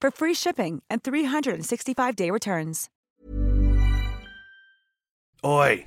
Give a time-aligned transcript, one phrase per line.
[0.00, 2.88] for free shipping and 365-day returns.
[5.44, 5.86] Oi!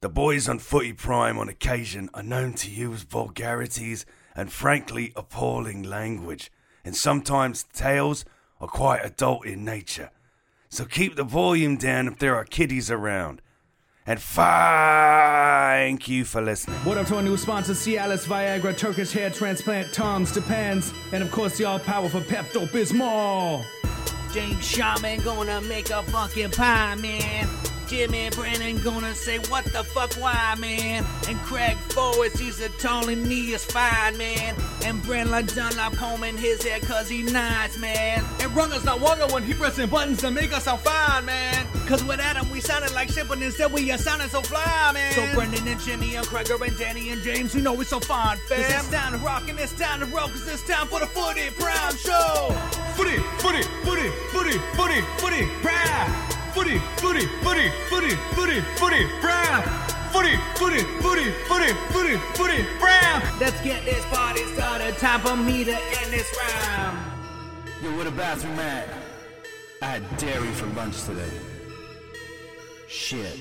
[0.00, 5.82] The boys on Footy Prime on occasion are known to use vulgarities and frankly appalling
[5.82, 6.52] language,
[6.84, 8.24] and sometimes tales
[8.60, 10.10] are quite adult in nature.
[10.68, 13.42] So keep the volume down if there are kiddies around.
[14.08, 16.78] And thank you for listening.
[16.78, 21.30] What up to our new sponsors, Cialis, Viagra, Turkish hair transplant, Tom's, Depends, and of
[21.30, 23.66] course the all-powerful Pepto-Bismol.
[24.32, 27.46] James Sharman gonna make a fucking pie, man.
[27.88, 31.06] Jimmy Brennan gonna say, What the fuck, why, man?
[31.26, 34.54] And Craig Forrest, he's a tall and he is fine, man.
[34.84, 38.24] And Brendan Dunlop combing his hair cause he nice, man.
[38.40, 41.66] And Runga's not wonga when he pressing buttons to make us sound fine, man.
[41.86, 45.12] Cause without him we sounded like shit, but instead we are sounding so fly, man.
[45.14, 48.36] So Brendan and Jimmy and Craig and Danny and James, we know we so fine,
[48.36, 48.62] fam.
[48.62, 51.06] Cause it's time to rock and it's time to roll, cause it's time for the
[51.06, 52.54] Footy Prime Show.
[52.92, 56.37] Footy, footy, footy, footy, footy, footy, prime.
[56.58, 59.62] Footy, footy, footy, footy, footy, footy, prime.
[60.10, 63.22] Footy, footy, footy, footy, footy, footy, prime.
[63.38, 64.96] Let's get this party started.
[64.96, 66.98] Time for me to end this round.
[67.80, 68.88] Yo, where the bathroom at?
[69.82, 71.30] I had dairy for lunch today.
[72.88, 73.38] Shit.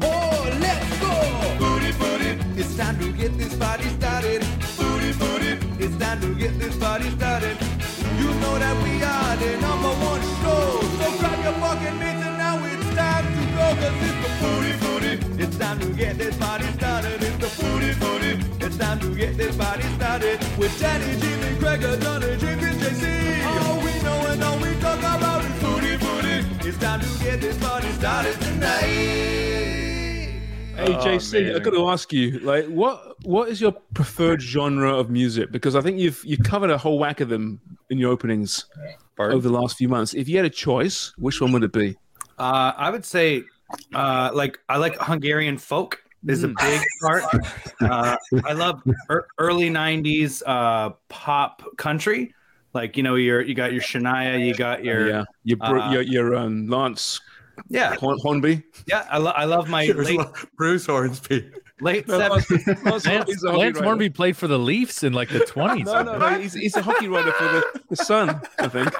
[0.00, 1.58] Oh, let's go!
[1.58, 4.46] Booty, booty, it's time to get this party started.
[4.78, 7.56] Booty, booty, it's time to get this party started.
[8.16, 10.80] You know that we are the number one show.
[11.02, 12.29] So grab your fucking mitts
[13.70, 17.22] Cause it's the booty, booty, it's time to get this party started.
[17.22, 20.40] It's the booty, booty, it's time to get this party started.
[20.58, 23.46] With Danny, Jimmy, Gregor, Donna, Jake, and JC.
[23.46, 26.68] All we know and all we talk about is booty, booty.
[26.68, 28.80] It's time to get this party started tonight.
[30.76, 35.10] Hey JC, I've got to ask you, like, what what is your preferred genre of
[35.10, 35.52] music?
[35.52, 38.66] Because I think you've you've covered a whole whack of them in your openings
[39.18, 40.12] over the last few months.
[40.12, 41.96] If you had a choice, which one would it be?
[42.40, 43.44] Uh, I would say,
[43.94, 47.24] uh, like I like Hungarian folk is a big part.
[47.80, 52.34] Uh, I love er- early '90s uh, pop country.
[52.72, 56.02] Like you know, your you got your Shania, you got your yeah, your uh, your,
[56.02, 57.20] your um, Lance
[57.68, 58.62] yeah, Horn- Hornby.
[58.86, 59.06] yeah.
[59.10, 60.18] I, lo- I love my late
[60.56, 61.50] Bruce Hornsby.
[61.82, 62.66] late No, Lance- seventies.
[62.84, 63.78] Lance Lance, Hornby's a hockey Lance.
[63.80, 65.84] Hornby played for the Leafs in like the 20s.
[65.84, 66.38] No, no, no.
[66.38, 68.90] He's, he's a hockey writer for the, the Sun, I think.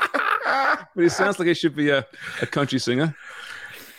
[0.94, 2.04] But he sounds like he should be a,
[2.42, 3.14] a country singer.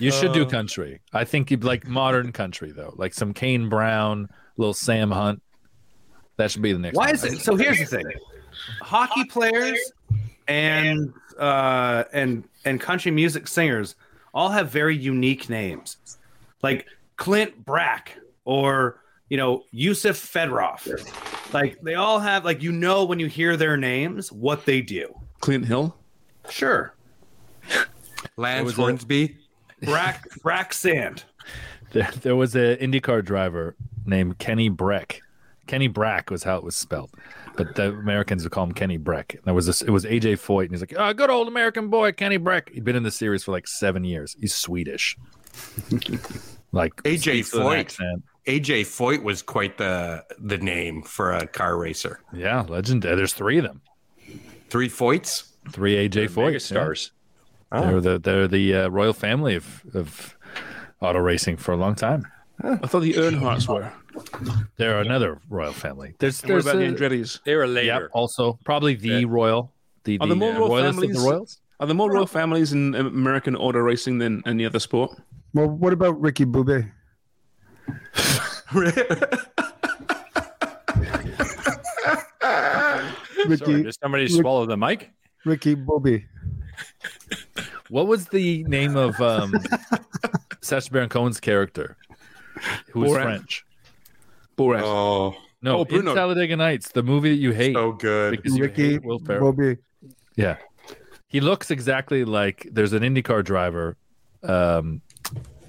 [0.02, 1.00] You should do Uh, country.
[1.14, 5.42] I think you'd like modern country though, like some Kane Brown, little Sam Hunt.
[6.38, 6.96] That should be the next.
[6.98, 7.16] Why one.
[7.16, 7.40] is it?
[7.40, 8.06] So here's the thing:
[8.82, 9.78] hockey players
[10.48, 13.96] and uh, and and country music singers
[14.34, 15.98] all have very unique names,
[16.64, 21.54] like Clint Brack or you know Yusuf Fedorov.
[21.54, 25.14] Like they all have like you know when you hear their names what they do.
[25.42, 25.96] Clint Hill.
[26.50, 26.96] Sure,
[28.36, 29.38] Lance Hornsby.
[29.82, 31.24] Brack Brack Sand.
[31.92, 33.76] There, there was an IndyCar driver
[34.06, 35.22] named Kenny Breck.
[35.68, 37.12] Kenny Brack was how it was spelled,
[37.56, 39.40] but the Americans would call him Kenny Breck.
[39.44, 39.82] There was this.
[39.82, 42.84] It was AJ Foyt, and he's like, "Oh, good old American boy, Kenny Breck." He'd
[42.84, 44.36] been in the series for like seven years.
[44.40, 45.18] He's Swedish.
[46.72, 48.22] like AJ speaks with an Foyt.
[48.48, 52.20] AJ Foyt was quite the the name for a car racer.
[52.34, 53.04] Yeah, legend.
[53.04, 53.82] There's three of them.
[54.70, 55.52] Three Foyts.
[55.72, 57.12] Three AJ Foyt stars.
[57.72, 60.38] They're the they're the uh, royal family of of
[61.02, 62.26] auto racing for a long time.
[62.64, 63.92] I thought the Earnhardts were.
[64.78, 66.14] They're another royal family.
[66.20, 67.40] There's And what there's about the Andretti's?
[67.44, 68.10] They were Yep, later.
[68.14, 69.74] also probably the royal.
[70.04, 71.24] The, Are the, there more uh, royal royalist of families?
[71.24, 71.62] the royals.
[71.80, 75.12] Are there more royal families in American auto racing than any other sport?
[75.56, 76.86] Well, what about Ricky Bobby?
[78.74, 79.02] Ricky,
[83.58, 85.12] Sorry, did somebody Rick- swallow the mic?
[85.46, 86.26] Ricky Bobby.
[87.92, 89.54] What was the name of um,
[90.62, 91.98] Sacha Baron Cohen's character?
[92.94, 93.24] Who was Borat.
[93.24, 93.66] French?
[94.58, 94.82] Borat.
[94.82, 97.74] Oh, No, Oh, in Talladega Nights, the movie that you hate.
[97.74, 98.32] so good.
[98.32, 99.52] because you Ricky hate Will Ferrell.
[99.52, 99.78] Bobby.
[100.38, 100.56] Yeah.
[101.28, 103.98] He looks exactly like there's an IndyCar driver,
[104.44, 105.02] um,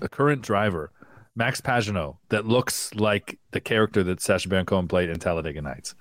[0.01, 0.93] a current driver,
[1.35, 5.97] Max Pagano, that looks like the character that Sacha Baron Cohen played in Talladega Nights.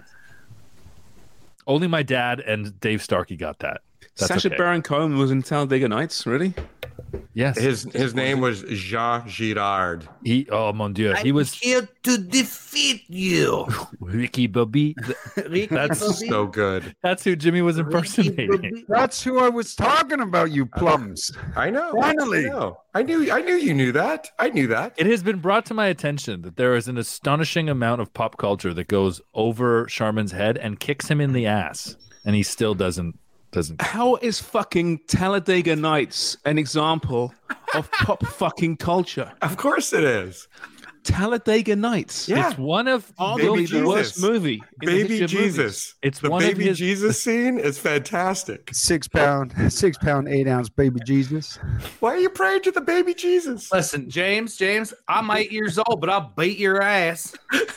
[1.66, 3.82] Only my dad and Dave Starkey got that.
[4.18, 4.58] That's Sacha okay.
[4.58, 6.54] Baron Cohen was in Talladega Nights, really?
[7.34, 7.58] Yes.
[7.58, 10.08] His his name was Jean Girard.
[10.24, 11.14] he oh mon dieu.
[11.16, 13.68] He was here to defeat you.
[14.00, 14.96] Ricky Bobby.
[15.70, 16.96] That's So good.
[17.02, 18.86] that's who Jimmy was impersonating.
[18.88, 21.32] That's who I was talking about, you plums.
[21.56, 21.92] I know.
[22.00, 22.46] Finally.
[22.48, 22.78] I, know.
[22.94, 23.32] I knew.
[23.32, 24.30] I knew you knew that.
[24.40, 24.94] I knew that.
[24.98, 28.38] It has been brought to my attention that there is an astonishing amount of pop
[28.38, 32.74] culture that goes over Sharman's head and kicks him in the ass, and he still
[32.76, 33.18] doesn't
[33.52, 33.82] doesn't.
[33.82, 37.34] How is fucking Talladega Nights an example
[37.76, 39.32] of pop fucking culture?
[39.42, 40.48] Of course it is.
[41.04, 42.30] Talladega Nights.
[42.30, 42.50] Yeah.
[42.50, 44.30] It's one of Arguably the worst Jesus.
[44.30, 44.62] movie.
[44.84, 45.30] in the Baby of.
[45.32, 45.96] Jesus.
[46.04, 48.70] It's the one of baby his- Jesus scene is fantastic.
[48.72, 51.58] Six pound, six pound, eight ounce baby Jesus.
[52.02, 53.72] Why are you praying to the baby Jesus?
[53.72, 57.34] Listen, James, James, I'm eight years old, but I'll beat your ass.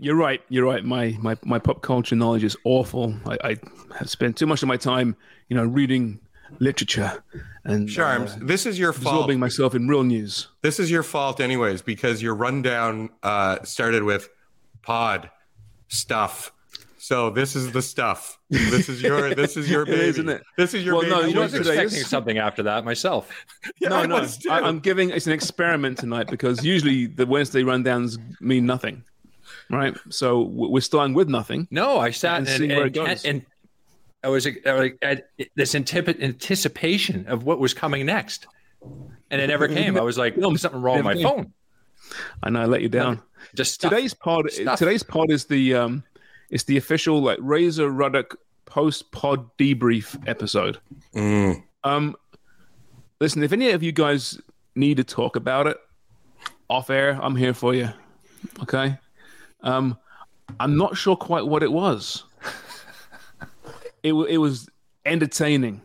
[0.00, 0.40] You're right.
[0.48, 0.82] You're right.
[0.84, 3.14] My my my pop culture knowledge is awful.
[3.26, 3.56] I, I
[3.98, 5.14] have spent too much of my time,
[5.48, 6.20] you know, reading
[6.58, 7.22] literature
[7.64, 9.14] and Sharms, uh, this is your fault.
[9.14, 10.48] absorbing myself in real news.
[10.62, 14.28] This is your fault, anyways, because your rundown uh, started with
[14.82, 15.30] pod
[15.88, 16.52] stuff.
[16.98, 18.38] So this is the stuff.
[18.50, 19.34] This is your.
[19.34, 20.00] This is your baby.
[20.00, 20.42] is, isn't it?
[20.56, 21.14] This is your Well, baby.
[21.14, 22.06] no, you know I was expecting is?
[22.08, 23.30] something after that myself.
[23.80, 24.26] Yeah, no, I no.
[24.50, 25.10] I, I'm giving.
[25.10, 29.04] It's an experiment tonight because usually the Wednesday rundowns mean nothing,
[29.70, 29.96] right?
[30.10, 31.68] So we're starting with nothing.
[31.70, 33.24] No, I sat And and, see and, where it goes.
[33.24, 33.44] and
[34.22, 38.46] I was I was at this anticipation of what was coming next,
[39.30, 39.96] and it never came.
[39.96, 41.22] I was like, "Oh, there's something wrong with my came.
[41.22, 41.52] phone."
[42.42, 43.22] I know I let you down.
[43.54, 43.90] Just stuff.
[43.90, 44.50] Today's pod.
[44.50, 44.78] Stuff.
[44.78, 46.04] Today's pod is the um,
[46.50, 50.78] it's the official like Razor Ruddock post pod debrief episode.
[51.14, 51.62] Mm.
[51.84, 52.14] Um,
[53.20, 54.38] listen, if any of you guys
[54.74, 55.76] need to talk about it
[56.68, 57.88] off air, I'm here for you.
[58.62, 58.98] Okay.
[59.62, 59.98] Um,
[60.58, 62.24] I'm not sure quite what it was.
[64.02, 64.68] it it was
[65.04, 65.80] entertaining.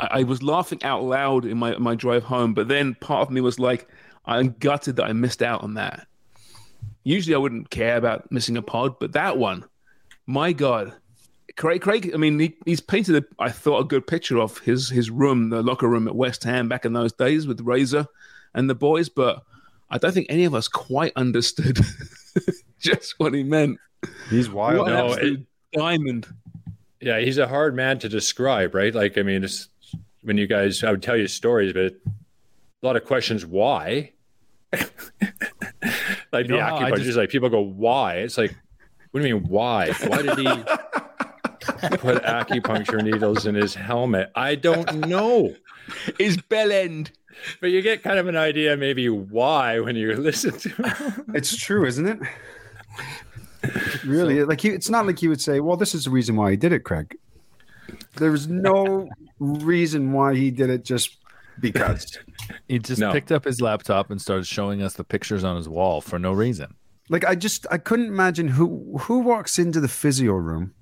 [0.00, 3.30] I, I was laughing out loud in my my drive home, but then part of
[3.30, 3.88] me was like,
[4.24, 6.06] I'm gutted that I missed out on that.
[7.04, 9.64] Usually, I wouldn't care about missing a pod, but that one,
[10.26, 10.92] my God,
[11.56, 12.10] Craig, Craig.
[12.12, 15.50] I mean, he, he's painted, a, I thought, a good picture of his his room,
[15.50, 18.06] the locker room at West Ham back in those days with Razor
[18.54, 19.08] and the boys.
[19.08, 19.42] But
[19.88, 21.78] I don't think any of us quite understood
[22.80, 23.78] just what he meant.
[24.30, 24.78] He's wild.
[24.78, 26.26] What No, absolute diamond.
[27.00, 28.94] Yeah, he's a hard man to describe, right?
[28.94, 29.68] Like, I mean, it's,
[30.22, 31.92] when you guys, I would tell you stories, but a
[32.82, 33.44] lot of questions.
[33.44, 34.12] Why?
[34.72, 34.88] like
[36.46, 38.54] You the know acupuncture, just- like people go, "Why?" It's like,
[39.10, 39.92] what do you mean, why?
[39.92, 40.44] Why did he
[41.98, 44.30] put acupuncture needles in his helmet?
[44.34, 45.54] I don't know.
[46.18, 47.12] His bell end.
[47.60, 51.24] But you get kind of an idea, maybe why when you listen to him.
[51.34, 52.18] It's true, isn't it?
[54.04, 56.52] Really, like he, it's not like you would say, "Well, this is the reason why
[56.52, 57.16] he did it, Craig."
[58.16, 59.08] There was no
[59.40, 61.16] reason why he did it just
[61.60, 62.16] because.
[62.68, 63.12] He just No.
[63.12, 66.32] picked up his laptop and started showing us the pictures on his wall for no
[66.32, 66.74] reason.
[67.08, 70.72] Like I just I couldn't imagine who who walks into the physio room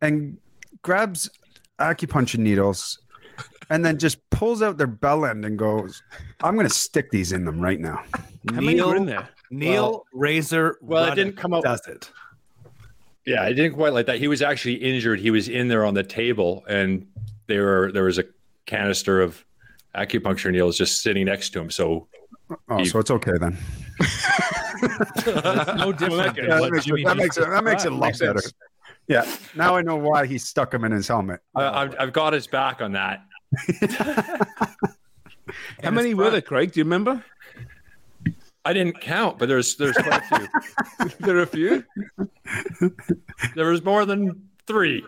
[0.00, 0.38] and
[0.82, 1.30] grabs
[1.78, 3.00] acupuncture needles
[3.68, 6.02] and then just pulls out their bell end and goes,
[6.42, 8.02] "I'm going to stick these in them right now."
[8.52, 9.28] How many were in there?
[9.50, 10.78] Neil Well- Razor.
[10.80, 12.10] well, it didn't come out- Does it?
[13.26, 14.18] Yeah, it didn't quite like that.
[14.18, 15.20] He was actually injured.
[15.20, 17.06] He was in there on the table, and
[17.46, 18.24] there were there was a
[18.66, 19.44] canister of
[19.94, 21.70] acupuncture needles just sitting next to him.
[21.70, 22.08] So
[22.68, 23.56] Oh, He- so it's okay then.
[25.76, 28.18] No different than that what makes, it, that makes it that makes it a lot
[28.18, 28.38] better.
[28.40, 28.54] sense.
[29.06, 29.24] Yeah,
[29.56, 31.40] now I know why he stuck him in his helmet.
[31.54, 33.22] I, I've, I've got his back on that.
[35.82, 36.72] How many were there, Craig?
[36.72, 37.24] Do you remember?
[38.64, 41.08] I didn't count, but there's there's quite a few.
[41.20, 41.84] there are a few.
[43.54, 45.04] There was more than three.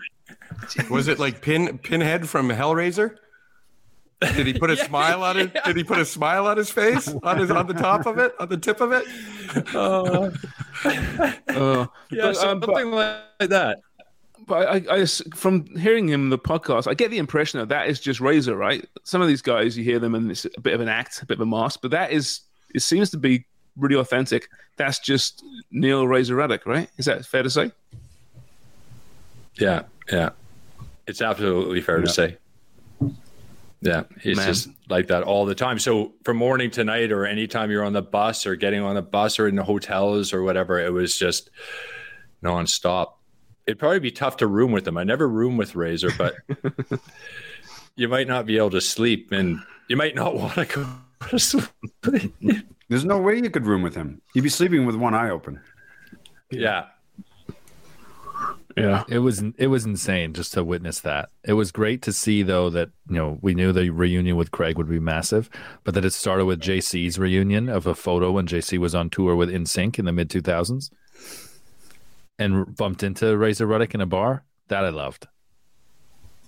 [0.90, 3.16] Was it like Pin Pinhead from Hellraiser?
[4.20, 5.52] Did he put a smile on it?
[5.64, 8.32] Did he put a smile on his face on his on the top of it,
[8.38, 9.04] on the tip of it?
[9.74, 10.30] Uh,
[10.84, 13.80] Uh, yeah, but, um, but- something like that.
[14.46, 17.68] but I, I s- from hearing him in the podcast, I get the impression that
[17.68, 18.88] that is just Razor, right?
[19.04, 21.26] Some of these guys, you hear them and it's a bit of an act, a
[21.26, 22.40] bit of a mask, but that is,
[22.74, 24.48] it seems to be really authentic.
[24.76, 26.88] That's just Neil Razor Ruddock, right?
[26.96, 27.72] Is that fair to say?
[29.56, 30.30] Yeah, yeah.
[31.06, 32.38] It's absolutely fair to say.
[33.82, 34.46] Yeah, it's Man.
[34.46, 35.80] just like that all the time.
[35.80, 39.02] So from morning to night, or anytime you're on the bus or getting on the
[39.02, 41.50] bus or in the hotels or whatever, it was just
[42.44, 43.14] nonstop.
[43.66, 44.96] It'd probably be tough to room with them.
[44.96, 46.36] I never room with Razor, but
[47.96, 50.86] you might not be able to sleep, and you might not want to go.
[52.88, 54.20] There's no way you could room with him.
[54.34, 55.60] You'd be sleeping with one eye open.
[56.50, 56.86] yeah,
[58.76, 59.04] Yeah.
[59.08, 61.30] It was it was insane just to witness that.
[61.44, 64.76] It was great to see though that you know we knew the reunion with Craig
[64.78, 65.48] would be massive,
[65.84, 69.36] but that it started with JC's reunion of a photo when JC was on tour
[69.36, 70.90] with NSYNC in the mid 2000s,
[72.38, 74.44] and bumped into Razor Ruddock in a bar.
[74.68, 75.28] That I loved.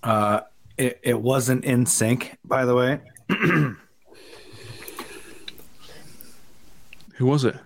[0.02, 0.40] Uh,
[0.76, 3.00] it, it wasn't in sync, by the way.
[7.16, 7.56] Who was it?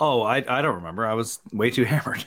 [0.00, 1.06] Oh, I, I don't remember.
[1.06, 2.24] I was way too hammered.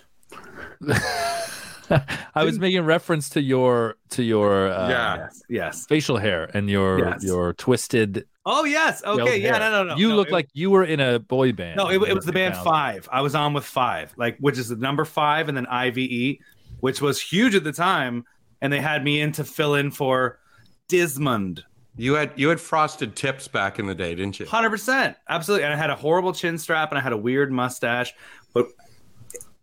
[1.89, 5.41] I was making reference to your to your uh, Yes.
[5.50, 5.86] Yes.
[5.86, 7.24] facial hair and your Yes.
[7.24, 8.25] your twisted.
[8.45, 9.03] Oh yes.
[9.03, 9.38] Okay.
[9.38, 9.57] Yeah.
[9.60, 9.72] hair.
[9.72, 9.84] No.
[9.84, 9.89] No.
[9.89, 9.95] No.
[9.95, 11.77] You no, look it- like you were in a boy band.
[11.77, 13.07] No, it, it was the band Five.
[13.12, 16.38] I was on with Five, like which is the number five, and then IVE,
[16.79, 18.25] which was huge at the time,
[18.62, 20.39] and they had me in to fill in for
[20.88, 21.63] Dismond.
[21.97, 24.45] You had you had frosted tips back in the day, didn't you?
[24.45, 25.63] Hundred percent, absolutely.
[25.63, 28.13] And I had a horrible chin strap, and I had a weird mustache,
[28.53, 28.67] but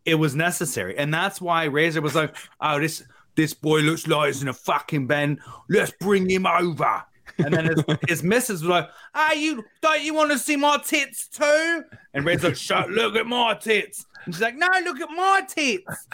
[0.06, 3.02] it was necessary, and that's why Razor was like, "Oh, this
[3.34, 5.40] this boy looks like he's in a fucking band.
[5.68, 7.02] Let's bring him over."
[7.38, 10.78] And then his, his missus was like, "Ah, you don't you want to see my
[10.78, 11.84] tits too?"
[12.14, 15.42] And Razor's like, "Shut, look at my tits." And she's like, "No, look at my
[15.46, 16.06] tits."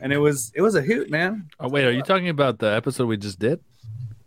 [0.00, 1.48] And it was it was a hoot, man.
[1.60, 3.60] Oh wait, are you talking about the episode we just did?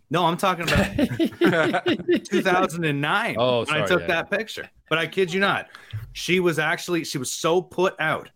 [0.10, 1.86] No, I'm talking about
[2.26, 3.36] 2009.
[3.40, 4.70] Oh, when I took yeah, that picture.
[4.90, 5.70] But I kid you not,
[6.12, 8.30] she was actually she was so put out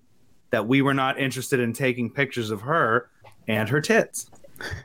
[0.50, 3.10] that we were not interested in taking pictures of her
[3.48, 4.30] and her tits.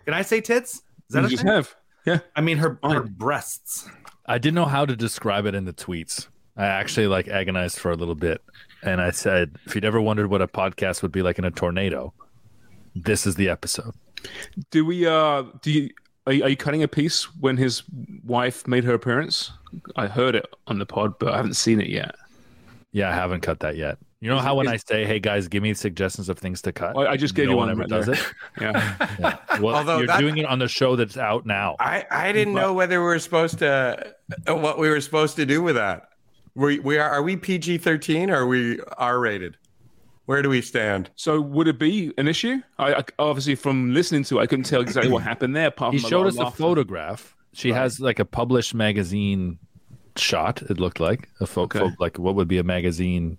[0.05, 0.75] Can I say tits?
[0.75, 1.53] Is that You a just thing?
[1.53, 1.75] have.
[2.05, 2.19] Yeah.
[2.37, 3.89] I mean her her breasts.
[4.27, 6.29] I didn't know how to describe it in the tweets.
[6.57, 8.43] I actually like agonized for a little bit,
[8.83, 11.51] and I said, if you'd ever wondered what a podcast would be like in a
[11.51, 12.13] tornado,
[12.95, 13.95] this is the episode.
[14.71, 15.07] Do we?
[15.07, 15.91] Uh, do you?
[16.27, 17.83] Are you, are you cutting a piece when his
[18.25, 19.51] wife made her appearance?
[19.97, 22.15] I heard it on the pod, but I haven't seen it yet.
[22.93, 23.99] Yeah, I haven't cut that yet.
[24.21, 26.63] You know Is how when is- I say, "Hey guys, give me suggestions of things
[26.63, 28.15] to cut," I- I just gave no you one one ever right does there.
[28.15, 28.35] it.
[28.61, 29.09] Yeah.
[29.19, 29.59] Yeah.
[29.61, 31.75] Well, Although you're that- doing it on the show that's out now.
[31.81, 34.15] I, I didn't know whether we were supposed to
[34.49, 36.11] uh, what we were supposed to do with that.
[36.55, 39.57] We we are are we PG thirteen or are we R rated?
[40.33, 41.11] Where do we stand?
[41.15, 42.63] So would it be an issue?
[42.79, 45.67] I, I obviously from listening to it, I couldn't tell exactly what happened there.
[45.67, 46.63] Apart He from showed us of a laughter.
[46.63, 47.37] photograph.
[47.53, 49.59] She has like a published magazine
[50.17, 50.63] shot.
[50.63, 53.37] It looked like a pho- pho- like what would be a magazine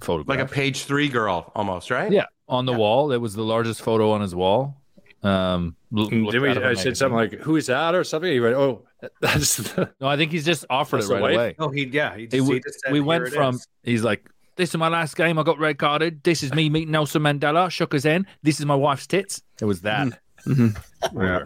[0.00, 0.36] photograph.
[0.36, 2.10] Like a page three girl almost, right?
[2.10, 3.12] Yeah, on the wall.
[3.12, 4.82] It was the largest photo on his wall.
[5.22, 8.32] Um, Did we, out of said something like, "Who is that?" or something.
[8.32, 8.82] He went, "Oh,
[9.20, 11.54] that's the, No, I think he's just offered That's it right away.
[11.60, 14.28] Oh, he yeah, he just, w- he just said, we went from is." he's like,
[14.56, 15.38] "This is my last game.
[15.38, 16.22] I got red carded.
[16.22, 17.70] This is me meeting Nelson Mandela.
[17.70, 18.26] Shook his hand.
[18.42, 20.18] This is my wife's tits." It was that.
[20.46, 21.20] Mm-hmm.
[21.20, 21.44] Yeah.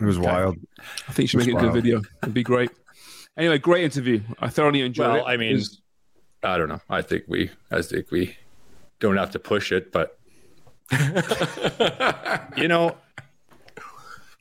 [0.00, 0.56] It was wild.
[1.08, 2.02] I think you should make it a good video.
[2.22, 2.70] It'd be great.
[3.36, 4.20] Anyway, great interview.
[4.40, 5.12] I thoroughly enjoyed it.
[5.18, 5.80] well, I mean, It was-
[6.42, 6.80] I don't know.
[6.88, 8.36] I think we, I think we
[9.00, 10.18] don't have to push it, but
[12.56, 12.96] you know,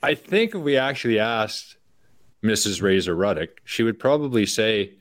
[0.04, 1.78] I think if we actually asked
[2.44, 2.82] Mrs.
[2.82, 4.94] Razor Ruddock, she would probably say,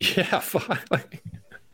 [0.16, 1.22] "Yeah, fine." Like,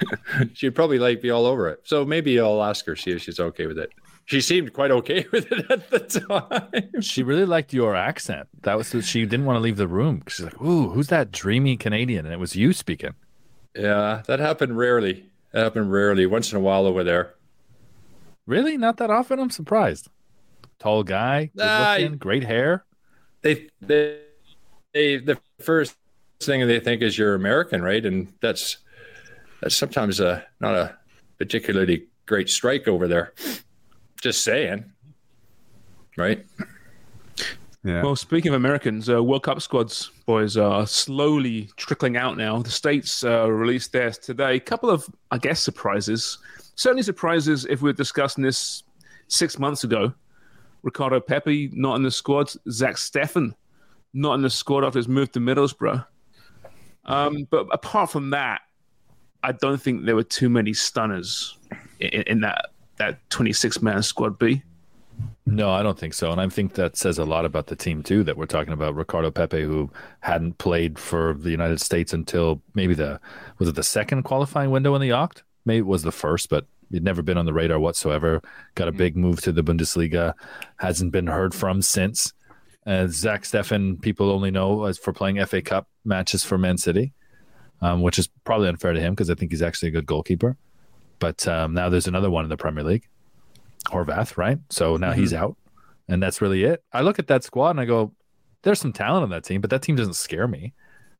[0.55, 1.81] she'd probably like be all over it.
[1.85, 3.91] So maybe I'll ask her see if she's okay with it.
[4.27, 7.03] She seemed quite okay with it at the time.
[7.03, 8.49] She really liked your accent.
[8.63, 10.23] That was she didn't want to leave the room.
[10.29, 13.15] She's like, "Ooh, who's that dreamy Canadian?" And it was you speaking.
[13.77, 15.27] Yeah, that happened rarely.
[15.53, 16.27] That happened rarely.
[16.27, 17.35] Once in a while over there.
[18.47, 19.39] Really, not that often.
[19.39, 20.09] I'm surprised.
[20.79, 22.85] Tall guy, good looking, great hair.
[23.43, 24.21] they they
[24.93, 25.97] they the first
[26.47, 28.05] thing they think is you're American, right?
[28.05, 28.79] And that's
[29.61, 30.97] that's sometimes a not a
[31.39, 33.33] particularly great strike over there.
[34.21, 34.91] Just saying,
[36.17, 36.45] right?
[37.85, 38.03] Yeah.
[38.03, 42.63] Well, speaking of Americans, uh, World Cup squads, boys, are slowly trickling out now.
[42.63, 44.57] The States uh, released theirs today.
[44.57, 46.39] A couple of, I guess, surprises.
[46.77, 48.85] Certainly surprises if we were discussing this
[49.29, 50.15] six months ago.
[50.83, 52.51] Ricardo Pepi not in the squad.
[52.71, 53.55] Zach Steffen
[54.15, 56.07] not in the squad after his move to Middlesbrough.
[57.07, 58.63] Um, but apart from that,
[59.43, 61.57] I don't think there were too many stunners
[62.01, 64.63] in, in that that 26 man squad B.
[65.47, 66.33] No, I don't think so.
[66.33, 68.25] And I think that says a lot about the team too.
[68.25, 72.95] That we're talking about Ricardo Pepi, who hadn't played for the United States until maybe
[72.95, 73.21] the
[73.59, 75.43] was it the second qualifying window in the Oct?
[75.67, 78.41] Maybe it was the first, but He'd never been on the radar whatsoever.
[78.77, 80.35] Got a big move to the Bundesliga.
[80.77, 82.33] Hasn't been heard from since.
[82.87, 87.13] Uh, Zach Steffen, people only know as for playing FA Cup matches for Man City,
[87.81, 90.57] um, which is probably unfair to him because I think he's actually a good goalkeeper.
[91.19, 93.09] But um, now there's another one in the Premier League,
[93.87, 94.59] Horvath, right?
[94.69, 95.57] So now he's out,
[96.09, 96.83] and that's really it.
[96.93, 98.13] I look at that squad and I go,
[98.63, 100.75] there's some talent on that team, but that team doesn't scare me.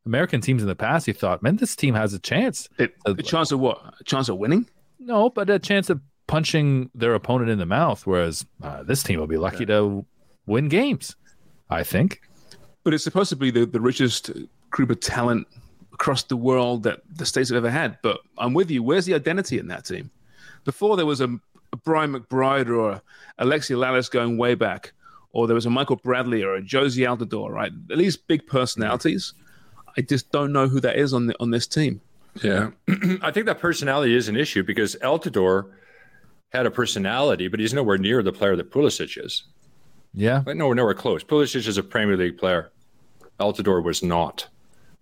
[0.07, 2.69] American teams in the past, you thought, man, this team has a chance.
[3.07, 3.95] a chance of what?
[4.01, 4.69] A chance of winning?
[4.99, 8.07] No, but a chance of punching their opponent in the mouth.
[8.07, 10.05] Whereas uh, this team will be lucky to
[10.47, 11.17] win games.
[11.71, 12.21] I think.
[12.83, 14.31] But it's supposed to be the, the richest
[14.71, 15.47] group of talent
[15.93, 17.99] across the world that the States have ever had.
[18.03, 18.83] But I'm with you.
[18.83, 20.11] Where's the identity in that team?
[20.65, 21.29] Before there was a,
[21.73, 23.03] a Brian McBride or a
[23.45, 24.93] Alexi Lalas going way back,
[25.33, 27.73] or there was a Michael Bradley or a Jozy Altidore, right?
[27.91, 29.35] At least big personalities.
[29.97, 32.01] I just don't know who that is on the, on this team.
[32.43, 32.71] Yeah,
[33.23, 35.71] I think that personality is an issue because Altidore
[36.53, 39.45] had a personality, but he's nowhere near the player that Pulisic is.
[40.15, 41.25] Yeah, like nowhere, nowhere close.
[41.25, 42.71] Pulisic is a Premier League player.
[43.41, 44.47] Altidore was not.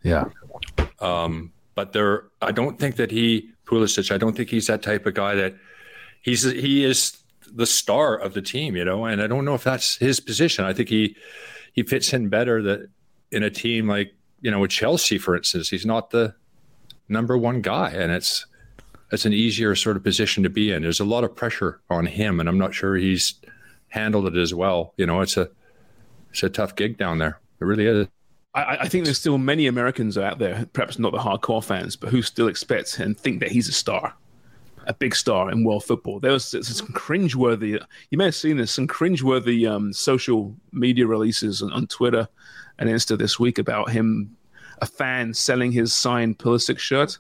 [0.03, 0.25] Yeah.
[1.01, 4.11] Um, but there, I don't think that he Pulisic.
[4.11, 5.55] I don't think he's that type of guy that
[6.23, 7.17] he's he is
[7.55, 9.05] the star of the team, you know.
[9.05, 10.65] And I don't know if that's his position.
[10.65, 11.17] I think he
[11.73, 12.89] he fits in better that
[13.31, 15.69] in a team like you know with Chelsea, for instance.
[15.69, 16.35] He's not the
[17.09, 18.47] number one guy, and it's
[19.11, 20.83] it's an easier sort of position to be in.
[20.83, 23.35] There's a lot of pressure on him, and I'm not sure he's
[23.93, 24.95] handled it as well.
[24.97, 25.51] You know, it's a
[26.31, 27.39] it's a tough gig down there.
[27.61, 28.09] It really is.
[28.55, 32.11] I, I think there's still many Americans out there, perhaps not the hardcore fans, but
[32.11, 34.15] who still expect and think that he's a star,
[34.87, 36.21] a big star in world football.
[36.21, 37.83] There was some cringeworthy.
[38.11, 42.29] You may have seen this some cringeworthy um, social media releases on, on Twitter
[42.79, 44.37] and Insta this week about him,
[44.81, 47.19] a fan selling his signed Pulisic shirt,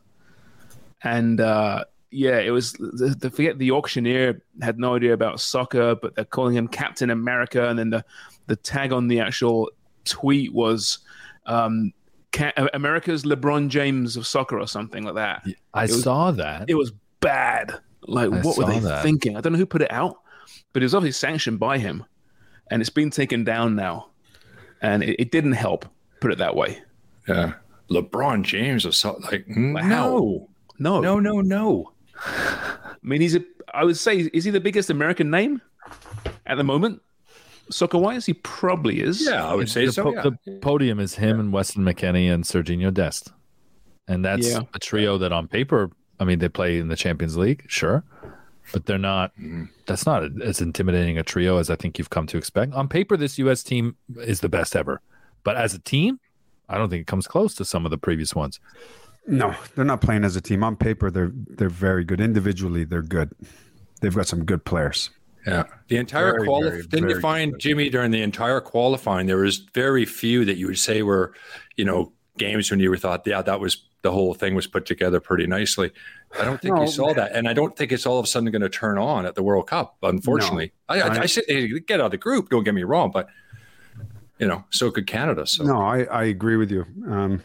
[1.05, 2.73] and uh, yeah, it was.
[2.75, 7.11] The, the, forget the auctioneer had no idea about soccer, but they're calling him Captain
[7.11, 8.05] America, and then the
[8.47, 9.71] the tag on the actual
[10.05, 10.99] tweet was
[11.47, 11.93] um,
[12.75, 15.47] America's LeBron James of soccer or something like that.
[15.75, 16.69] I was, saw that.
[16.69, 17.73] It was bad.
[18.03, 19.03] Like, I what were they that.
[19.03, 19.37] thinking?
[19.37, 20.21] I don't know who put it out,
[20.73, 22.05] but it was obviously sanctioned by him,
[22.71, 24.09] and it's been taken down now,
[24.81, 25.87] and it, it didn't help.
[26.21, 26.83] Put it that way.
[27.27, 27.55] Yeah,
[27.91, 30.49] LeBron James of so like no,
[30.79, 31.92] no, no, no, no.
[32.25, 33.45] I mean, he's a.
[33.75, 35.61] I would say, is he the biggest American name
[36.47, 37.01] at the moment,
[37.71, 38.27] soccer wise?
[38.27, 39.25] He probably is.
[39.27, 40.05] Yeah, I would say the, so.
[40.05, 40.23] po- yeah.
[40.45, 43.33] the podium is him and Weston McKennie and Sergio Dest,
[44.09, 44.61] and that's Yeah.
[44.75, 48.05] a trio that on paper, I mean, they play in the Champions League, sure,
[48.73, 49.33] but they're not.
[49.35, 49.65] Mm-hmm.
[49.87, 52.73] That's not as intimidating a trio as I think you've come to expect.
[52.75, 53.63] On paper, this U.S.
[53.63, 55.01] team is the best ever,
[55.45, 56.21] but as a team,
[56.69, 58.61] I don't think it comes close to some of the previous ones.
[59.27, 60.65] No, they're not playing as a team.
[60.65, 62.21] On paper, they're they're very good.
[62.21, 63.31] Individually, they're good.
[64.01, 65.11] They've got some good players.
[65.47, 66.71] Yeah, the entire Very, qualifying.
[66.73, 69.27] very, Didn't you very find Jimmy during the entire qualifying?
[69.27, 71.35] There was very few that you would say were,
[71.77, 74.87] you know, games when you were thought, yeah, that was the whole thing was put
[74.87, 75.91] together pretty nicely.
[76.41, 78.29] I don't think No, you saw that, and I don't think it's all of a
[78.29, 79.97] sudden going to turn on at the World Cup.
[80.03, 82.49] Unfortunately, I, I, I- I said hey, get out of the group.
[82.51, 83.29] Don't get me wrong, but
[84.39, 85.47] you know, so could Canada.
[85.47, 86.85] So No, I, I agree with you.
[87.09, 87.45] Um,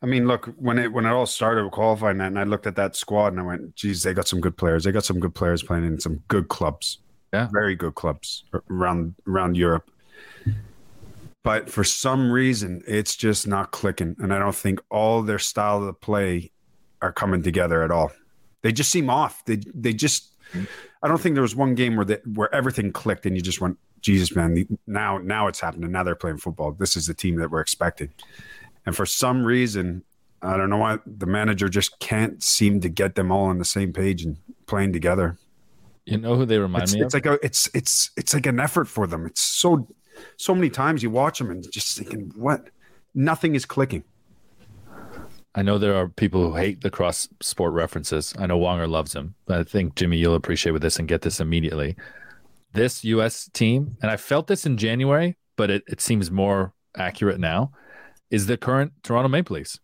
[0.00, 2.66] I mean, look when it when it all started with qualifying that, and I looked
[2.66, 4.84] at that squad and I went, "Geez, they got some good players.
[4.84, 6.98] They got some good players playing in some good clubs.
[7.32, 9.90] Yeah, very good clubs around around Europe."
[11.42, 15.82] But for some reason, it's just not clicking, and I don't think all their style
[15.82, 16.52] of play
[17.02, 18.12] are coming together at all.
[18.62, 19.44] They just seem off.
[19.46, 20.34] They they just.
[21.02, 23.60] I don't think there was one game where the, where everything clicked and you just
[23.60, 24.78] went, Jesus, man!
[24.86, 25.90] Now now it's happening.
[25.90, 26.72] Now they're playing football.
[26.72, 28.10] This is the team that we're expecting.
[28.88, 30.02] And for some reason,
[30.40, 33.64] I don't know why the manager just can't seem to get them all on the
[33.66, 35.36] same page and playing together.
[36.06, 37.22] You know who they remind It's, me it's of?
[37.22, 39.26] like a, it's it's it's like an effort for them.
[39.26, 39.86] It's so
[40.38, 42.70] so many times you watch them and just thinking, what?
[43.14, 44.04] Nothing is clicking.
[45.54, 48.32] I know there are people who hate the cross sport references.
[48.38, 51.20] I know Wonger loves them, but I think Jimmy, you'll appreciate with this and get
[51.20, 51.94] this immediately.
[52.72, 53.50] This U.S.
[53.52, 57.72] team, and I felt this in January, but it, it seems more accurate now,
[58.30, 59.78] is the current Toronto Maple Leafs.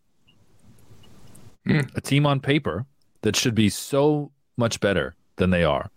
[1.67, 2.85] A team on paper
[3.23, 5.91] that should be so much better than they are.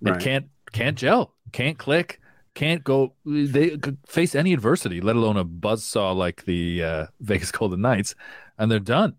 [0.00, 2.20] It can't can't gel, can't click,
[2.54, 3.14] can't go.
[3.24, 8.14] They could face any adversity, let alone a buzzsaw like the uh, Vegas Golden Knights,
[8.58, 9.16] and they're done.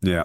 [0.00, 0.24] Yeah.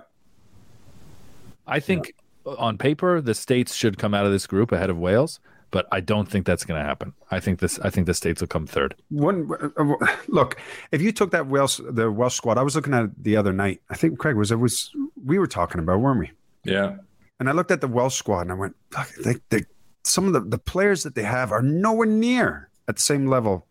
[1.66, 2.14] I think
[2.46, 5.40] on paper the states should come out of this group ahead of Wales,
[5.74, 7.14] but I don't think that's going to happen.
[7.32, 7.80] I think this.
[7.80, 8.96] I think the states will come third.
[9.10, 9.96] One uh,
[10.28, 13.36] look, if you took that Welsh the Welsh squad, I was looking at it the
[13.36, 13.82] other night.
[13.90, 14.92] I think Craig was it was
[15.26, 16.32] we were talking about, weren't we?
[16.64, 16.98] yeah,
[17.40, 19.66] And I looked at the Welsh squad and I went, Fuck, they, they,
[20.04, 23.66] some of the, the players that they have are nowhere near at the same level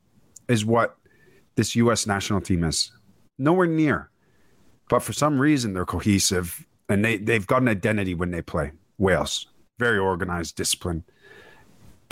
[0.48, 0.96] as what
[1.54, 2.06] this U.S.
[2.06, 2.90] national team is.
[3.38, 4.10] Nowhere near.
[4.88, 8.72] But for some reason, they're cohesive and they, they've got an identity when they play.
[8.98, 9.46] Wales,
[9.78, 11.04] very organized, disciplined.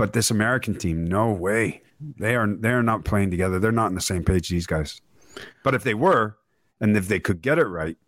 [0.01, 1.83] But this American team, no way.
[2.01, 3.59] They are they're not playing together.
[3.59, 4.49] They're not on the same page.
[4.49, 5.03] These guys.
[5.63, 6.39] But if they were,
[6.81, 7.99] and if they could get it right,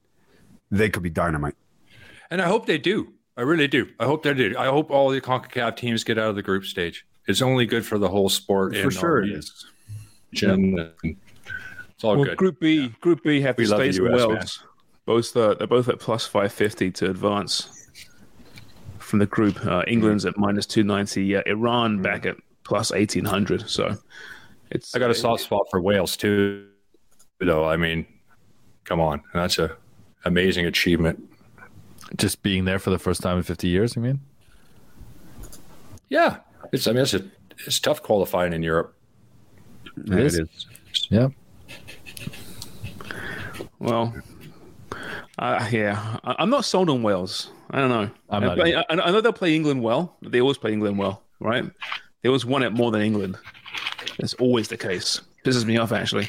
[0.70, 1.55] they could be dynamite.
[2.31, 3.12] And I hope they do.
[3.37, 3.90] I really do.
[4.00, 4.55] I hope they do.
[4.59, 7.05] I hope all the CONCACAF teams get out of the group stage.
[7.28, 8.74] It's only good for the whole sport.
[8.74, 9.66] For and sure our it is.
[10.33, 10.94] region.
[11.02, 12.38] It's all well, good.
[12.38, 14.64] Group B, Group B have We the love the States and Wales.
[15.05, 17.82] Both uh, they're both at plus five fifty to advance
[19.12, 19.62] from the group.
[19.66, 21.22] Uh, England's at minus two ninety.
[21.22, 23.68] Yeah, Iran back at plus eighteen hundred.
[23.68, 23.94] So
[24.70, 26.66] it's I got a soft spot for Wales too,
[27.38, 27.66] though.
[27.68, 28.07] I mean,
[28.85, 29.77] come on, that's a
[30.25, 31.22] amazing achievement.
[32.16, 34.20] Just being there for the first time in 50 years, you mean?
[36.09, 36.38] Yeah,
[36.72, 36.87] it's.
[36.87, 37.22] I mean, it's a,
[37.66, 38.96] it's tough qualifying in Europe.
[40.07, 40.40] It is.
[41.11, 41.29] Yeah.
[43.79, 44.14] Well,
[45.38, 47.51] uh, yeah, I'm not sold on Wales.
[47.72, 48.11] I don't know.
[48.30, 50.16] I'm not play- I, I know they'll play England well.
[50.22, 51.64] They always play England well, right?
[52.22, 53.37] They always won it more than England.
[54.18, 55.20] That's always the case.
[55.44, 56.28] Pisses me off actually.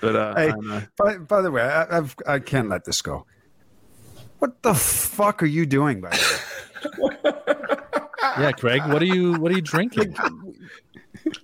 [0.00, 0.82] But uh, I Hey, don't know.
[0.96, 3.24] by, by the way, I, I've, I can't let this go.
[4.40, 6.40] What the fuck are you doing, by the
[6.98, 7.32] way?
[8.38, 10.14] Yeah, Craig, what are you what are you drinking?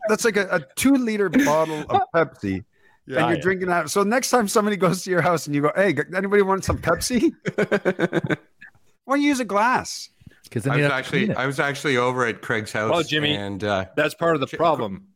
[0.09, 2.63] That's like a, a two liter bottle of Pepsi.
[3.07, 3.41] Yeah, and you're yeah.
[3.43, 3.91] drinking out.
[3.91, 6.79] So next time somebody goes to your house and you go, "Hey, anybody want some
[6.79, 7.33] Pepsi?"
[9.15, 10.11] Why don't you use a glass?
[10.43, 12.91] Because I was actually I was actually over at Craig's house.
[12.93, 15.07] Oh, Jimmy, and uh, that's part of the problem.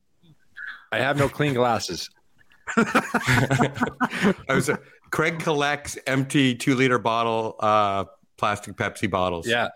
[0.93, 2.09] I have no clean glasses.
[2.77, 4.71] I was.
[5.11, 8.05] Craig collects empty two liter bottle uh,
[8.37, 9.49] plastic Pepsi bottles.
[9.49, 9.69] Yeah.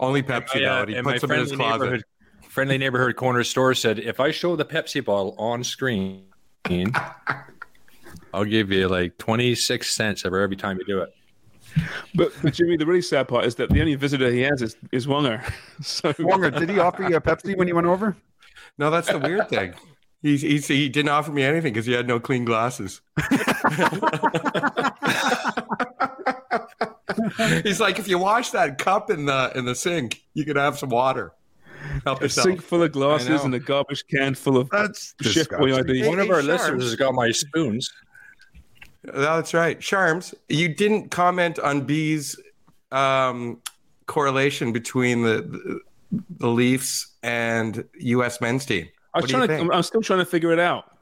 [0.00, 0.78] only Pepsi My, though.
[0.78, 1.80] uh, And he my puts them in his friendly closet.
[1.84, 2.04] neighborhood-
[2.48, 6.24] Friendly neighborhood corner store said, if I show the Pepsi bottle on screen,
[8.32, 11.10] I'll give you like twenty six cents every every time you do it.
[12.14, 14.76] But, but Jimmy, the really sad part is that the only visitor he has is,
[14.92, 15.42] is Wonger.
[15.82, 18.16] So Wonger, did he offer you a Pepsi when you went over?
[18.78, 19.74] No, that's the weird thing.
[20.22, 23.00] He's, he's, he didn't offer me anything because he had no clean glasses.
[27.62, 30.78] he's like, if you wash that cup in the in the sink, you could have
[30.78, 31.32] some water.
[32.04, 32.46] Help a yourself.
[32.46, 36.06] sink full of glasses and a garbage can full of That's shift boy disgusting.
[36.06, 36.46] One of our Sharms.
[36.46, 37.90] listeners has got my spoons.
[39.04, 39.78] That's right.
[39.78, 42.38] Sharms, you didn't comment on B's
[42.92, 43.60] um,
[44.06, 45.80] correlation between the, the
[46.38, 48.40] the Leafs and U.S.
[48.40, 48.88] men's team.
[49.14, 49.64] I was What do you trying to.
[49.64, 50.96] I'm, I'm still trying to figure it out.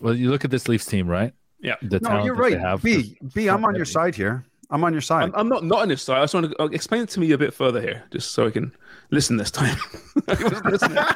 [0.00, 1.32] Well, you look at this Leafs team, right?
[1.60, 1.76] Yeah.
[1.82, 2.60] The No, talent you're that they right.
[2.60, 2.82] have.
[2.82, 4.44] B, B, I'm on your side here.
[4.70, 5.24] I'm on your side.
[5.24, 6.18] I'm, I'm not not on this side.
[6.18, 8.46] I just want to uh, explain it to me a bit further here, just so
[8.46, 8.74] I can
[9.10, 9.78] listen this time.
[10.28, 10.98] I wasn't listening.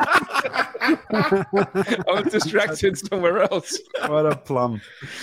[0.82, 3.78] I was distracted somewhere else.
[4.06, 4.80] what a plum.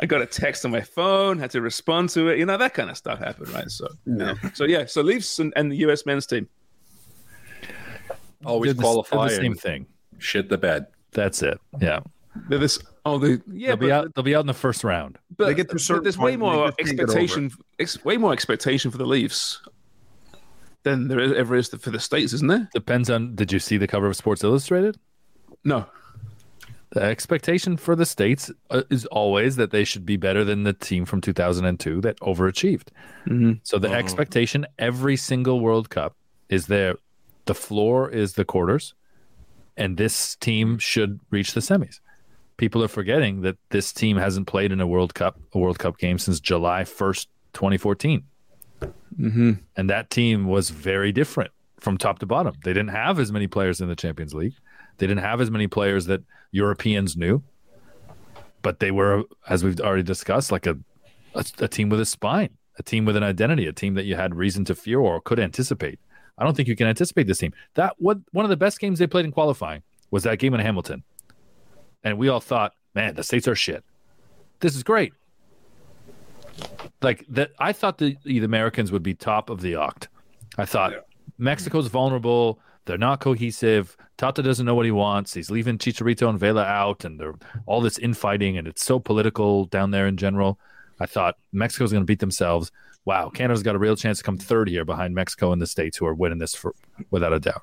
[0.00, 2.38] I got a text on my phone, had to respond to it.
[2.38, 3.70] You know that kind of stuff happened, right?
[3.70, 4.34] So, yeah.
[4.52, 4.86] so yeah.
[4.86, 6.04] So Leafs and, and the U.S.
[6.06, 6.48] men's team.
[8.44, 9.28] Always They're the- qualify.
[9.28, 9.86] the same thing.
[10.18, 10.86] Shit the bed.
[11.12, 11.58] That's it.
[11.80, 12.00] Yeah.
[12.48, 12.80] They're this.
[13.06, 13.68] Oh, they yeah.
[13.68, 14.14] they'll be but- out.
[14.14, 15.18] They'll be out in the first round.
[15.36, 17.50] But They get to a certain there's way point more just can't get over expectation.
[17.78, 19.60] Ex, way more expectation for the Leafs
[20.84, 22.68] than there is, ever is for the states, isn't there?
[22.74, 23.34] Depends on.
[23.34, 24.98] Did you see the cover of Sports Illustrated?
[25.64, 25.86] No.
[26.90, 30.72] The expectation for the states uh, is always that they should be better than the
[30.72, 32.88] team from 2002 that overachieved.
[33.26, 33.58] Mhm.
[33.64, 36.14] So the expectation every single World Cup
[36.48, 36.94] is there.
[37.46, 38.94] The floor is the quarters,
[39.76, 41.98] and this team should reach the semis.
[42.56, 45.98] People are forgetting that this team hasn't played in a World Cup a World Cup
[45.98, 48.22] game since July 1st, 2014.
[49.18, 49.52] Mm-hmm.
[49.76, 52.54] And that team was very different from top to bottom.
[52.64, 54.54] They didn't have as many players in the Champions League.
[54.98, 57.42] They didn't have as many players that Europeans knew.
[58.62, 60.78] But they were, as we've already discussed, like a,
[61.34, 64.16] a, a team with a spine, a team with an identity, a team that you
[64.16, 65.98] had reason to fear or could anticipate.
[66.38, 67.52] I don't think you can anticipate this team.
[67.74, 70.60] That what one of the best games they played in qualifying was that game in
[70.60, 71.02] Hamilton.
[72.04, 73.82] And we all thought, man, the states are shit.
[74.60, 75.12] This is great.
[77.02, 80.06] Like that I thought the, the Americans would be top of the oct.
[80.56, 80.92] I thought
[81.38, 82.60] Mexico's vulnerable.
[82.84, 83.96] They're not cohesive.
[84.16, 85.34] Tata doesn't know what he wants.
[85.34, 87.34] He's leaving Chicharito and Vela out, and they're
[87.66, 90.58] all this infighting, and it's so political down there in general.
[91.00, 92.70] I thought Mexico's going to beat themselves.
[93.04, 95.96] Wow, Canada's got a real chance to come third here behind Mexico and the states,
[95.96, 96.74] who are winning this for
[97.10, 97.62] without a doubt.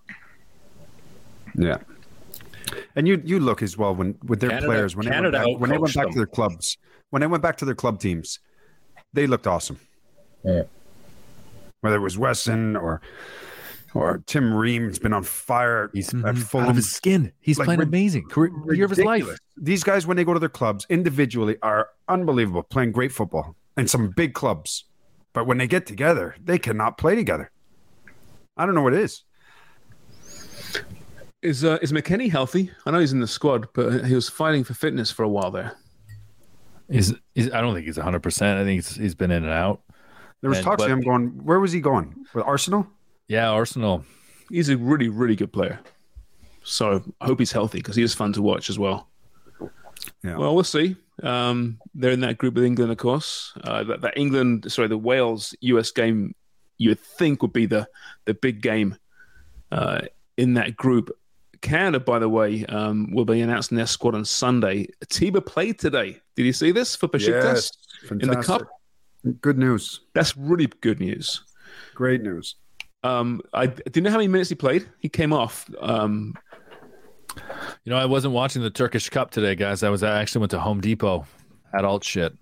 [1.55, 1.77] Yeah.
[2.95, 5.53] And you you look as well when with their Canada- players when Canada they went
[5.53, 6.13] back, when they went back them.
[6.13, 6.77] to their clubs
[7.09, 8.39] when they went back to their club teams,
[9.13, 9.77] they looked awesome.
[10.43, 13.01] Whether it was Weston or
[13.93, 15.89] or Tim Ream's been on fire.
[15.93, 17.33] He's at out of his skin.
[17.41, 18.23] He's Like, playing rid- amazing.
[18.29, 19.27] Career, year of his life.
[19.57, 23.89] These guys, when they go to their clubs individually, are unbelievable, playing great football and
[23.89, 24.85] some big clubs.
[25.33, 27.51] But when they get together, they cannot play together.
[28.55, 29.23] I don't know what it is.
[31.41, 32.71] Is uh, is McKennie healthy?
[32.85, 35.49] I know he's in the squad, but he was fighting for fitness for a while
[35.51, 35.75] there.
[36.89, 38.19] He's, he's I don't think he's 100.
[38.21, 39.81] percent I think he's, he's been in and out.
[40.41, 41.29] There was And- talks of him going.
[41.43, 42.25] Where was he going?
[42.33, 42.85] With Arsenal?
[43.27, 44.03] Yeah, Arsenal.
[44.49, 45.79] He's a really, really good player.
[46.63, 49.07] So I hope he's healthy because he is fun to watch as well.
[50.23, 50.37] Yeah.
[50.37, 50.95] Well, we'll see.
[51.23, 53.53] Um, they're in that group with England, of course.
[53.63, 56.35] Uh, that, that England, sorry, the Wales US game,
[56.77, 57.87] you would think would be the
[58.25, 58.97] the big game
[59.71, 60.01] uh,
[60.37, 61.09] in that group.
[61.61, 64.87] Canada, by the way, um, will be announcing their squad on Sunday.
[65.05, 66.19] Tiba played today.
[66.35, 67.71] Did you see this for Besiktas
[68.09, 68.63] in the cup?
[69.41, 70.01] Good news.
[70.13, 71.43] That's really good news.
[71.93, 72.55] Great news.
[73.03, 74.89] Um, I do you know how many minutes he played?
[74.99, 75.69] He came off.
[75.79, 76.35] Um,
[77.85, 79.83] You know, I wasn't watching the Turkish Cup today, guys.
[79.83, 81.25] I was I actually went to Home Depot.
[81.73, 82.33] Had alt shit.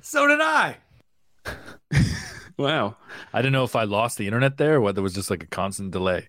[0.00, 0.76] So did I.
[2.58, 2.96] wow.
[3.32, 5.42] I don't know if I lost the internet there or whether it was just like
[5.42, 6.28] a constant delay.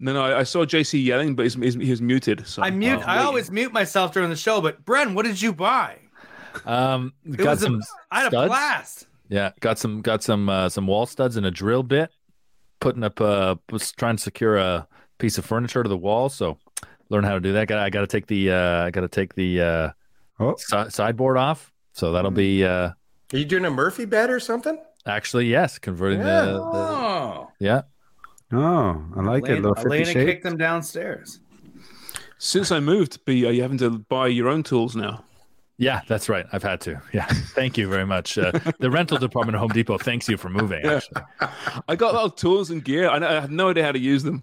[0.00, 2.46] No, no, I, I saw JC yelling, but he's, he's, he was muted.
[2.46, 3.00] So I mute.
[3.00, 4.60] uh, I always mute myself during the show.
[4.60, 5.98] But Bren, what did you buy?
[6.64, 7.82] Um, It got was some.
[8.10, 8.48] I had a studs.
[8.48, 9.06] blast.
[9.28, 12.10] Yeah, got some got some uh, some wall studs and a drill bit.
[12.80, 14.86] Putting up uh was trying to secure a
[15.18, 16.58] piece of furniture to the wall, so
[17.10, 17.66] learn how to do that.
[17.66, 19.90] Got I got to take the uh I got to take the uh
[20.38, 20.54] oh.
[20.56, 21.72] si- sideboard off.
[21.92, 22.90] So that'll be uh
[23.32, 24.78] Are you doing a Murphy bed or something?
[25.06, 26.44] Actually yes, converting Yeah.
[26.44, 27.82] the, the Oh, yeah.
[28.52, 29.56] Oh, I like it.
[29.56, 30.24] Little fifty Elena shades.
[30.30, 31.40] kicked them downstairs.
[32.38, 35.24] Since I moved, B, are you having to buy your own tools now?
[35.76, 36.46] Yeah, that's right.
[36.52, 37.00] I've had to.
[37.12, 37.26] Yeah.
[37.26, 38.36] Thank you very much.
[38.38, 40.84] Uh, the rental department at Home Depot thanks you for moving.
[40.84, 41.22] Actually.
[41.88, 43.08] I got a lot of tools and gear.
[43.08, 44.42] I, I have no idea how to use them.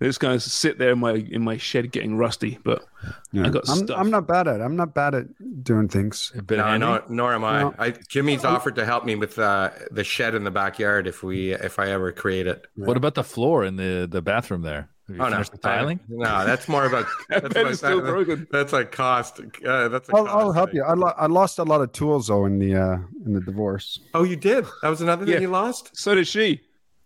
[0.00, 2.58] They just kind of sit there in my in my shed getting rusty.
[2.64, 2.84] But
[3.32, 3.46] Yeah.
[3.46, 3.96] I got I'm, stuff.
[3.98, 4.64] I'm not bad at it.
[4.64, 5.26] I'm not bad at
[5.64, 6.32] doing things.
[6.46, 6.86] Bit No, handy?
[6.86, 7.60] no, nor am I.
[7.62, 7.74] No.
[7.78, 7.90] I.
[8.08, 11.78] Jimmy's offered to help me with uh, the shed in the backyard if we if
[11.78, 12.66] I ever create it.
[12.74, 14.88] What about the floor in the the bathroom there?
[15.06, 16.00] Have you Oh no, the tiling?
[16.08, 18.48] no, that's more about that's, about, still that- broken.
[18.50, 19.38] that's like cost.
[19.64, 20.78] Uh, that's a I'll, cost I'll help thing.
[20.78, 20.82] you.
[20.84, 24.00] I, lo- I lost a lot of tools though in the uh, in the divorce.
[24.14, 24.64] Oh, you did.
[24.82, 25.40] That was another thing Yeah.
[25.40, 25.96] you lost.
[25.96, 26.62] so did she.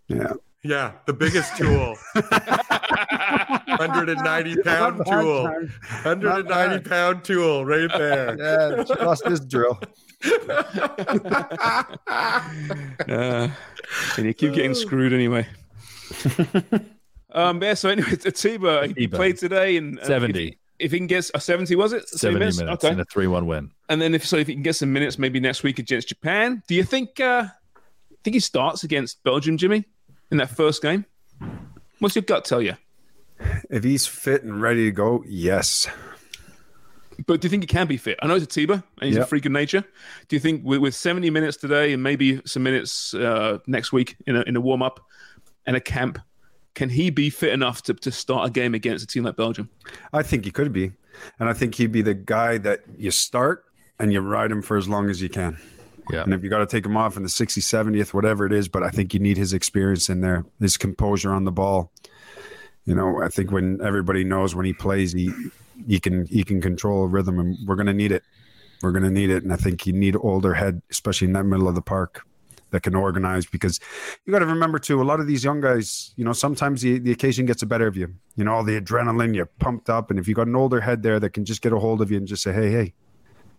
[0.07, 0.33] Yeah.
[0.65, 1.97] Yeah, the biggest tool.
[2.15, 5.45] 190 pound tool.
[5.45, 8.37] 190 pound tool right there.
[8.79, 9.79] Yeah, she lost this drill.
[13.09, 13.49] Uh,
[14.17, 15.47] and you keep getting screwed anyway.
[17.33, 17.75] um, yeah.
[17.75, 20.49] So anyway, Atiba he played today and uh, 70.
[20.49, 22.09] If, if he can get a seventy, was it?
[22.09, 22.89] 70 minutes Okay.
[22.91, 23.71] and a 3 1 win.
[23.89, 26.63] And then if so, if he can get some minutes, maybe next week against Japan.
[26.67, 27.19] Do you think?
[27.21, 27.47] Uh,
[28.25, 29.85] think he starts against Belgium, Jimmy,
[30.31, 31.05] in that first game?
[31.99, 32.75] What's your gut tell you?
[33.71, 35.87] If he's fit and ready to go, yes.
[37.27, 38.19] But do you think he can be fit?
[38.23, 39.29] I know he's a Tiba and he's a Yep.
[39.29, 39.85] freak of nature.
[40.29, 44.17] Do you think with, with 70 minutes today and maybe some minutes uh, next week
[44.27, 45.01] in a, in a warm up
[45.67, 46.19] and a camp,
[46.75, 49.69] can he be fit enough to, to start a game against a team like Belgium?
[50.13, 50.93] I think he could be.
[51.41, 53.65] And I think he'd be the guy that you start
[53.99, 55.59] and you ride him for as long as you can.
[56.11, 56.23] Yeah.
[56.23, 58.69] And if you got to take him off in the 60th, 70th, whatever it is,
[58.69, 61.93] but I think you need his experience in there, his composure on the ball.
[62.85, 65.31] You know, I think when everybody knows when he plays, he
[65.87, 68.23] he can he can control a rhythm, and we're going to need it.
[68.83, 71.45] We're going to need it, and I think you need older head, especially in that
[71.45, 72.27] middle of the park,
[72.71, 73.45] that can organize.
[73.45, 73.81] Because
[74.25, 76.99] you got to remember too, a lot of these young guys, you know, sometimes the,
[76.99, 78.15] the occasion gets the better of you.
[78.37, 81.03] You know, all the adrenaline, you're pumped up, and if you got an older head
[81.03, 82.95] there that can just get a hold of you and just say, "Hey, hey,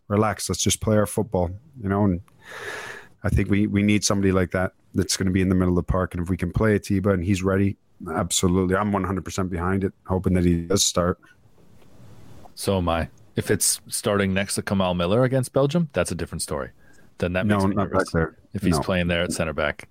[0.08, 2.22] relax, let's just play our football," you know, and
[3.24, 5.78] I think we we need somebody like that that's going to be in the middle
[5.78, 7.78] of the park, and if we can play Atiba and he's ready,
[8.14, 11.20] absolutely, I'm 100% behind it, hoping that he does start.
[12.56, 13.10] So am I.
[13.36, 16.72] If it's starting next to Kamal Miller against Belgium, that's a different story.
[17.20, 18.38] Then that makes No, me not nervous back there.
[18.54, 18.84] if he's No.
[18.84, 19.88] playing there at center back.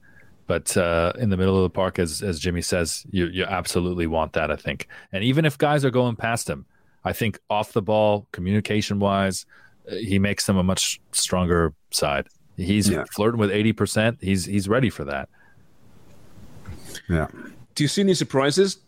[0.47, 4.07] But uh, in the middle of the park, as as Jimmy says, you you absolutely
[4.07, 4.51] want that.
[4.51, 6.65] I think, and even if guys are going past him,
[7.05, 9.45] I think off the ball, communication wise,
[9.91, 12.29] uh, he makes them a much stronger side.
[12.59, 13.05] He's Yeah.
[13.15, 14.19] flirting with eighty percent.
[14.21, 15.29] He's he's ready for that.
[17.09, 17.29] Yeah.
[17.75, 18.79] Do you see any surprises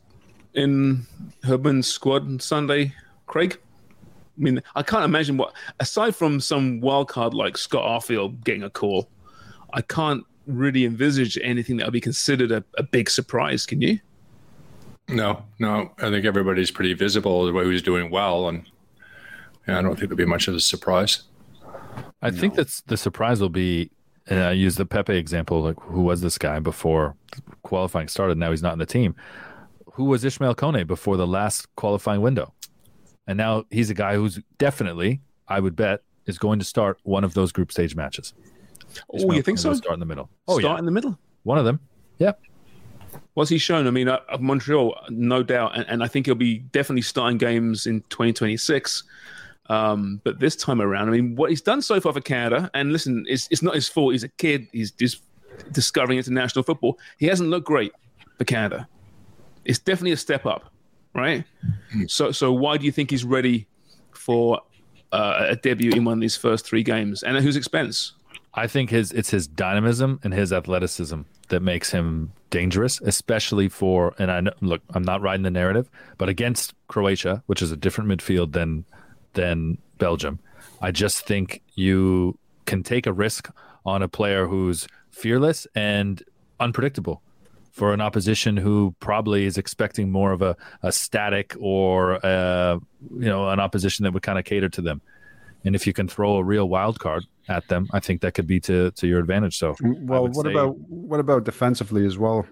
[0.54, 1.06] in
[1.44, 2.92] Herdman's squad on Sunday,
[3.26, 3.58] Craig?
[4.36, 8.62] I mean, I can't imagine what, aside from some wild card like Scott Arfield getting
[8.64, 9.08] a call,
[9.72, 13.64] I can't really envisage anything that would be considered a, a big surprise.
[13.64, 14.00] Can you?
[15.08, 15.92] No, no.
[15.98, 18.64] I think everybody's pretty visible the way who's doing well, and
[19.68, 21.22] yeah, I don't think there'll be much of a surprise.
[22.22, 23.90] I think that's the surprise will be,
[24.26, 25.62] and I use the Pepi example.
[25.62, 27.16] Like, who was this guy before
[27.62, 28.36] qualifying started?
[28.38, 29.14] Now he's not in the team.
[29.94, 32.54] Who was Ishmael Kone before the last qualifying window?
[33.26, 37.24] And now he's a guy who's definitely, I would bet, is going to start one
[37.24, 38.34] of those group stage matches.
[39.12, 39.74] Oh, Ishmael you think Kone so?
[39.74, 40.28] Start in the middle.
[40.48, 40.78] Oh, Start yeah.
[40.78, 41.18] in the middle.
[41.42, 41.80] One of them.
[42.18, 42.32] Yeah.
[43.34, 43.86] What's he shown?
[43.86, 47.86] I mean, uh, Montreal, no doubt, and, and I think he'll be definitely starting games
[47.86, 49.04] in 2026.
[49.70, 52.92] Um, but this time around, I mean, what he's done so far for Canada, and
[52.92, 54.12] listen, it's, it's not his fault.
[54.12, 54.66] He's a kid.
[54.72, 55.22] He's just
[55.70, 56.98] discovering international football.
[57.18, 57.92] He hasn't looked great
[58.36, 58.88] for Canada.
[59.64, 60.72] It's definitely a step up,
[61.14, 61.44] right?
[62.08, 63.68] So, so why do you think he's ready
[64.12, 64.60] for
[65.12, 68.14] uh, a debut in one of these first three games, and at whose expense?
[68.54, 74.14] I think his it's his dynamism and his athleticism that makes him dangerous, especially for.
[74.18, 77.76] And I know, look, I'm not riding the narrative, but against Croatia, which is a
[77.76, 78.84] different midfield than
[79.34, 80.38] than Belgium,
[80.80, 83.50] I just think you can take a risk
[83.84, 86.22] on a player who's fearless and
[86.58, 87.22] unpredictable
[87.72, 92.74] for an opposition who probably is expecting more of a, a static or uh
[93.10, 95.00] you know an opposition that would kind of cater to them.
[95.64, 98.46] And if you can throw a real wild card at them, I think that could
[98.46, 99.58] be to, to your advantage.
[99.58, 102.46] So, Well, what say- about what about defensively as well?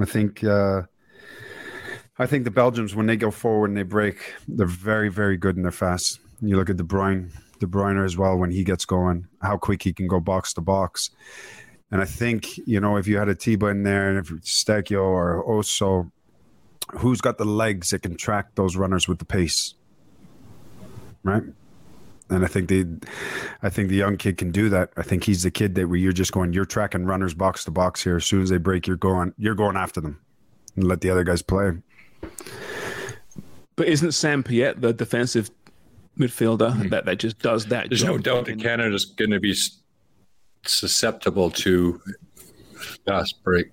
[0.00, 0.82] I think uh,
[2.20, 5.56] I think the Belgians when they go forward and they break, they're very very good
[5.56, 6.20] and they're fast.
[6.42, 7.30] You look at De Bruyne,
[7.60, 10.60] De Bruyne as well when he gets going, how quick he can go box to
[10.60, 11.08] box.
[11.90, 15.42] And I think you know if you had Atiba in there and if Eustáquio or
[15.48, 16.10] Oso,
[16.98, 19.74] who's got the legs that can track those runners with the pace,
[21.22, 21.44] right?
[22.28, 22.86] And I think the,
[23.62, 24.92] I think the young kid can do that.
[24.96, 27.72] I think he's the kid that where you're just going, you're tracking runners box to
[27.72, 28.16] box here.
[28.16, 30.20] As soon as they break, you're going, you're going after them,
[30.76, 31.72] and let the other guys play.
[33.76, 35.50] But isn't Sam Piette the defensive
[36.18, 37.88] midfielder that, that just does that?
[37.88, 38.10] There's job?
[38.10, 39.54] no doubt that Canada's going to be
[40.66, 42.00] susceptible to
[43.06, 43.68] fast break.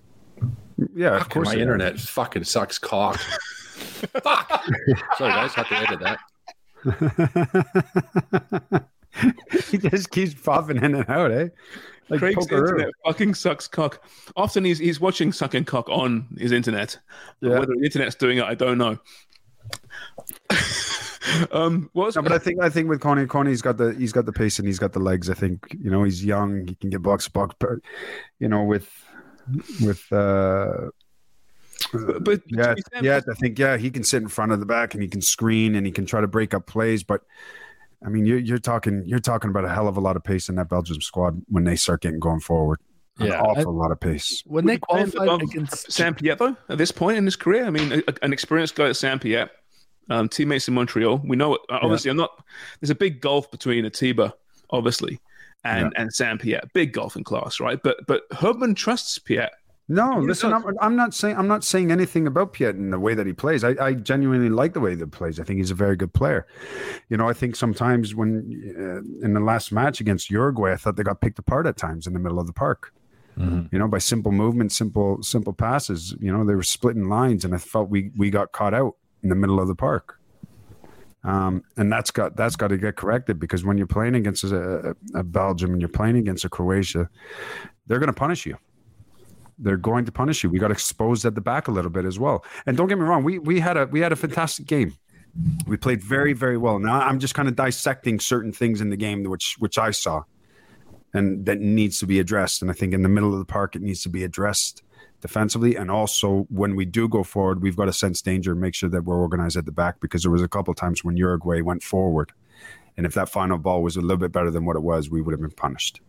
[0.96, 1.64] Yeah, of Fuck, course My they are.
[1.64, 3.18] internet fucking sucks cock.
[4.24, 4.64] Fuck.
[5.18, 6.20] Sorry, guys, have to edit that.
[9.72, 11.50] he just keeps popping in and out, eh?
[12.10, 14.04] Like Craig's internet fucking sucks cock.
[14.36, 16.98] Often he's he's watching sucking cock on his internet.
[17.41, 17.60] Yeah.
[17.60, 18.98] Whether the internet's doing it, I don't know.
[21.52, 24.26] um, what No, but I think I think with Koné, Koné's got the he's got
[24.26, 25.30] the pace and he's got the legs.
[25.30, 26.67] I think you know he's young.
[26.67, 27.80] He can get box box, but
[28.39, 28.89] you know with
[29.82, 30.89] with uh,
[32.22, 33.22] but yeah, yeah.
[33.30, 35.76] I think yeah he can sit in front of the back and he can screen
[35.76, 37.04] and he can try to break up plays.
[37.04, 37.22] But
[38.06, 40.50] I mean, you're you're talking you're talking about a hell of a lot of pace
[40.50, 42.80] in that Belgium squad when they start getting going forward.
[43.20, 44.44] An Yeah, awful I- lot of pace.
[44.46, 47.66] when they Depends qualified on against Sam Piette though at this point in his career.
[47.66, 49.50] I mean, a, an experienced guy at Sam Piette,
[50.12, 51.22] um, teammates in Montreal.
[51.26, 51.56] We know.
[51.56, 52.30] Uh, obviously, I'm not.
[52.80, 54.34] There's a big gulf between Atiba,
[54.70, 55.20] obviously,
[55.64, 56.72] and and Sam Piette.
[56.74, 57.80] Big gulf in class, right?
[57.84, 59.54] But but Herdman trusts Piette.
[59.89, 63.13] No, listen, I'm, I'm not saying I'm not saying anything about Piette in the way
[63.13, 63.63] that he plays.
[63.63, 65.39] I, I genuinely like the way that he plays.
[65.39, 66.45] I think he's a very good player.
[67.08, 70.97] You know, I think sometimes when uh, in the last match against Uruguay, I thought
[70.97, 72.93] they got picked apart at times in the middle of the park.
[73.71, 76.13] You know, by simple movement, simple simple passes.
[76.19, 79.30] You know, they were splitting lines, and I felt we we got caught out in
[79.30, 80.19] the middle of the park.
[81.23, 84.95] Um, and that's got that's got to get corrected because when you're playing against a,
[85.15, 87.10] a Belgium and you're playing against a Croatia,
[87.86, 88.58] they're going to punish you
[89.60, 90.50] they're going to punish you.
[90.50, 92.46] We got exposed at the back a little bit as well.
[92.65, 94.96] And don't get me wrong, we we had a we had a fantastic game.
[95.67, 96.80] We played very very well.
[96.80, 100.24] Now I'm just kind of dissecting certain things in the game which which I saw,
[101.13, 102.62] and that needs to be addressed.
[102.62, 104.84] And I think in the middle of the park it needs to be addressed
[105.22, 108.89] defensively, and also when we do go forward, we've got to sense danger make sure
[108.89, 111.82] that we're organized at the back because there was a couple times when Uruguay went
[111.82, 112.32] forward,
[112.96, 115.22] and if that final ball was a little bit better than what it was, we
[115.22, 116.02] would have been punished.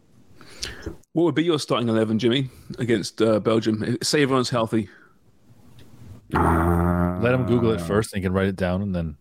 [1.13, 3.99] What would be your starting eleven, Jimmy, against uh, Belgium?
[4.03, 4.89] Say everyone's healthy.
[6.35, 9.17] Uh, Let him Google it first, and he can write it down, and then.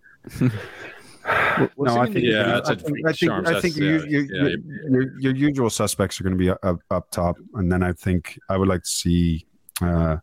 [1.78, 4.19] no, I think Yeah, I that's a- think I think, I think that's- your, yeah,
[4.19, 4.56] your, yeah.
[4.90, 7.94] your, your, your usual suspects are going to be up, up top, and then I
[7.94, 9.46] think I would like to see
[9.81, 10.17] uh,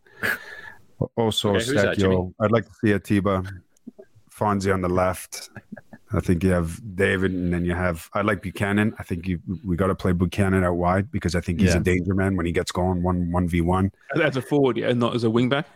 [1.17, 2.15] also Okay, who's that, Jimmy?
[2.15, 2.33] Eustáquio.
[2.39, 3.43] I'd like to see Atiba,
[4.31, 5.49] Fonzie on the left.
[6.15, 8.09] I think you have David, and then you have.
[8.13, 8.93] I like Buchanan.
[8.99, 11.81] I think you we got to play Buchanan out wide because I think he's Yeah.
[11.81, 13.91] a danger man when he gets going one one v one.
[14.21, 15.67] As a forward, yeah, not as a wing back.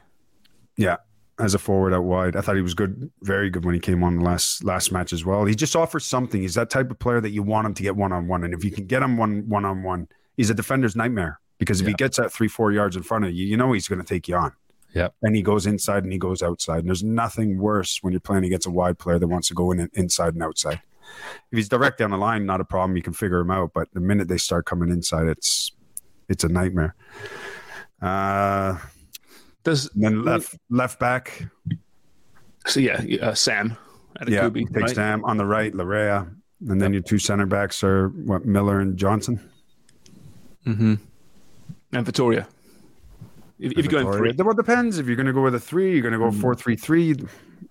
[0.77, 0.97] Yeah,
[1.39, 4.03] as a forward out wide, I thought he was good, very good when he came
[4.03, 5.45] on the last last match as well.
[5.45, 6.41] He just offers something.
[6.41, 8.53] He's that type of player that you want him to get one on one, and
[8.53, 11.39] if you can get him one one on one, he's a defender's nightmare.
[11.57, 13.89] Because if he gets that three four yards in front of you, you know he's
[13.89, 14.53] going to take you on.
[14.93, 15.09] Yeah.
[15.21, 16.79] And he goes inside and he goes outside.
[16.79, 19.71] And there's nothing worse when you're playing against a wide player that wants to go
[19.71, 20.81] in and inside and outside.
[21.51, 22.95] if he's direct down the line, not a problem.
[22.95, 23.71] You can figure him out.
[23.73, 25.71] But the minute they start coming inside, it's
[26.27, 26.95] it's a nightmare.
[28.01, 28.77] Uh,
[29.63, 31.47] Does then left left back?
[32.65, 33.77] So yeah, uh, Sam.
[34.27, 34.95] Yeah, Adekugbe, take right?
[34.95, 36.29] Sam on the right, Laryea,
[36.67, 39.39] and then your two center backs are what Miller and Johnston.
[40.65, 40.95] Mm-hmm.
[41.93, 42.47] And Victoria.
[43.59, 44.33] If, if you're going Victoria.
[44.33, 44.97] three, Well, it depends.
[44.97, 47.15] If you're going to go with a three, you're going to go four three three.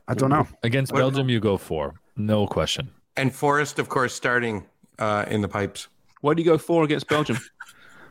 [0.07, 0.47] I don't know.
[0.63, 2.91] Against What- Belgium, you go four, no question.
[3.17, 4.65] And Forrest, of course, starting
[4.99, 5.89] uh, in the pipes.
[6.21, 7.39] why do you go four against Belgium?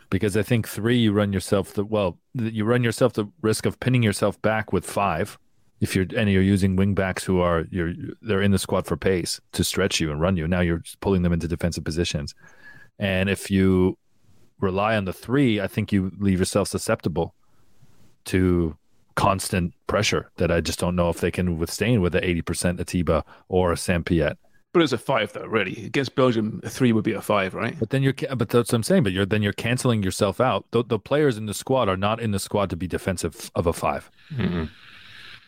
[0.09, 3.78] Because I think three, you run yourself the well, you run yourself the risk of
[3.82, 5.38] pinning yourself back with five.
[5.82, 8.95] If you're and you're using wing backs who are you're they're in the squad for
[8.95, 10.47] pace to stretch you and run you.
[10.47, 12.34] Now you're pulling them into defensive positions,
[12.97, 13.97] and if you
[14.61, 17.36] rely on the three, I think you leave yourself susceptible
[18.28, 18.75] to
[19.15, 22.80] constant pressure that I just don't know if they can withstand with the eighty percent
[22.80, 24.38] Atiba or a Sam Piette.
[24.73, 25.45] but it's a five though.
[25.47, 27.75] Really, against Belgium, a three would be a five, right?
[27.80, 29.03] But then you're, but that's what I'm saying.
[29.03, 30.65] But you're then you're canceling yourself out.
[30.71, 33.65] The, the players in the squad are not in the squad to be defensive of
[33.65, 34.69] a 5 Mhm.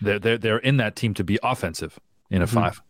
[0.01, 1.99] They're they're they're in that team to be offensive
[2.31, 2.53] in a Mhm.
[2.53, 2.81] five.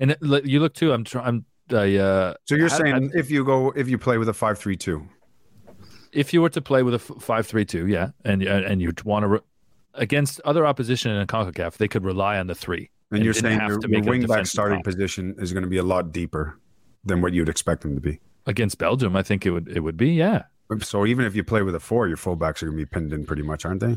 [0.00, 0.92] And it, you look too.
[0.92, 1.26] I'm trying.
[1.26, 1.44] I'm.
[1.70, 4.58] I, uh, So you're I- saying if you go if you play with a five
[4.58, 5.06] three two,
[6.12, 9.40] if you were to play with a five-three-two, yeah, and and you'd want to re-
[9.94, 12.90] against other opposition in a Concacaf, they could rely on the three.
[13.10, 15.82] and you're didn't saying your, your wing back starting position is going to be a
[15.82, 16.58] lot deeper
[17.04, 18.20] than what you'd expect them to be.
[18.46, 20.44] against Belgium, I think it would it would be yeah.
[20.80, 23.12] So even if you play with a four, your fullbacks are going to be pinned
[23.12, 23.96] in pretty much, aren't they?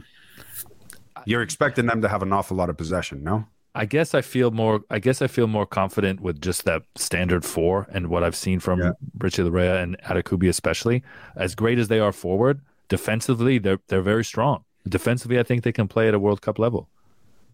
[1.26, 3.46] You're expecting them to have an awful lot of possession, no?
[3.74, 4.82] I guess I feel more.
[4.90, 8.60] I guess I feel more confident with just that standard four and what I've seen
[8.60, 8.92] from Yeah.
[9.18, 11.04] Richie Laryea and Adekugbe, especially
[11.36, 12.62] as great as they are forward.
[12.90, 14.66] Defensively, they're they're very strong.
[14.88, 16.90] Defensively, I think they can play at a World Cup level.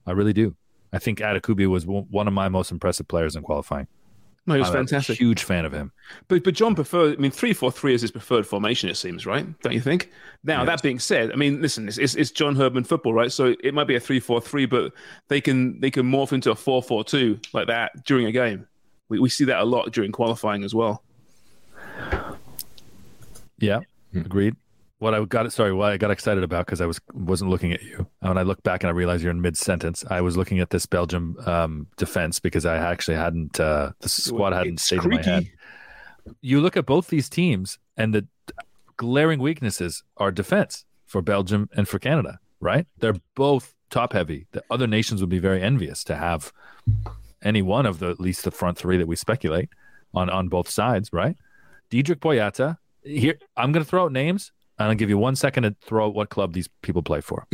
[0.07, 0.55] I really do.
[0.91, 3.88] I think Adekugbe was one one of my most impressive players in qualifying.
[4.48, 5.20] No, he was I'm a fantastic.
[5.20, 5.91] huge fan of him.
[6.30, 7.18] But but John preferred.
[7.18, 8.89] I mean, three four three is his preferred formation.
[8.89, 10.10] It seems right, don't you think?
[10.45, 13.32] Now that being said, I mean, listen, it's, it's, it's John Herdman football, right?
[13.32, 14.93] So it might be a three four three, but
[15.28, 18.66] they can they can morph into a four four two like that during a game.
[19.10, 21.04] We we see that a lot during qualifying as well.
[23.60, 23.82] Yeah,
[24.16, 24.56] agreed.
[25.00, 27.84] What I got sorry, what I got excited about because I was wasn't looking at
[27.84, 28.08] you.
[28.22, 30.60] And when I look back and I realize you're in mid sentence, I was looking
[30.60, 35.04] at this Belgium um, defense because I actually hadn't uh, the squad hadn't It's stayed
[35.04, 35.52] in my head.
[36.41, 38.28] You look at both these teams, and the
[38.98, 42.39] glaring weaknesses are defense for Belgium and for Canada.
[42.60, 42.88] Right?
[42.98, 44.48] They're both top heavy.
[44.52, 46.52] The other nations would be very envious to have
[47.43, 49.70] any one of the at least the front three that we speculate
[50.16, 51.14] on on both sides.
[51.14, 51.36] Right?
[51.91, 52.78] Dedryck Boyata.
[53.04, 56.07] Here, I'm going to throw out names, and I'll give you one second to throw
[56.07, 57.45] out what club these people play for,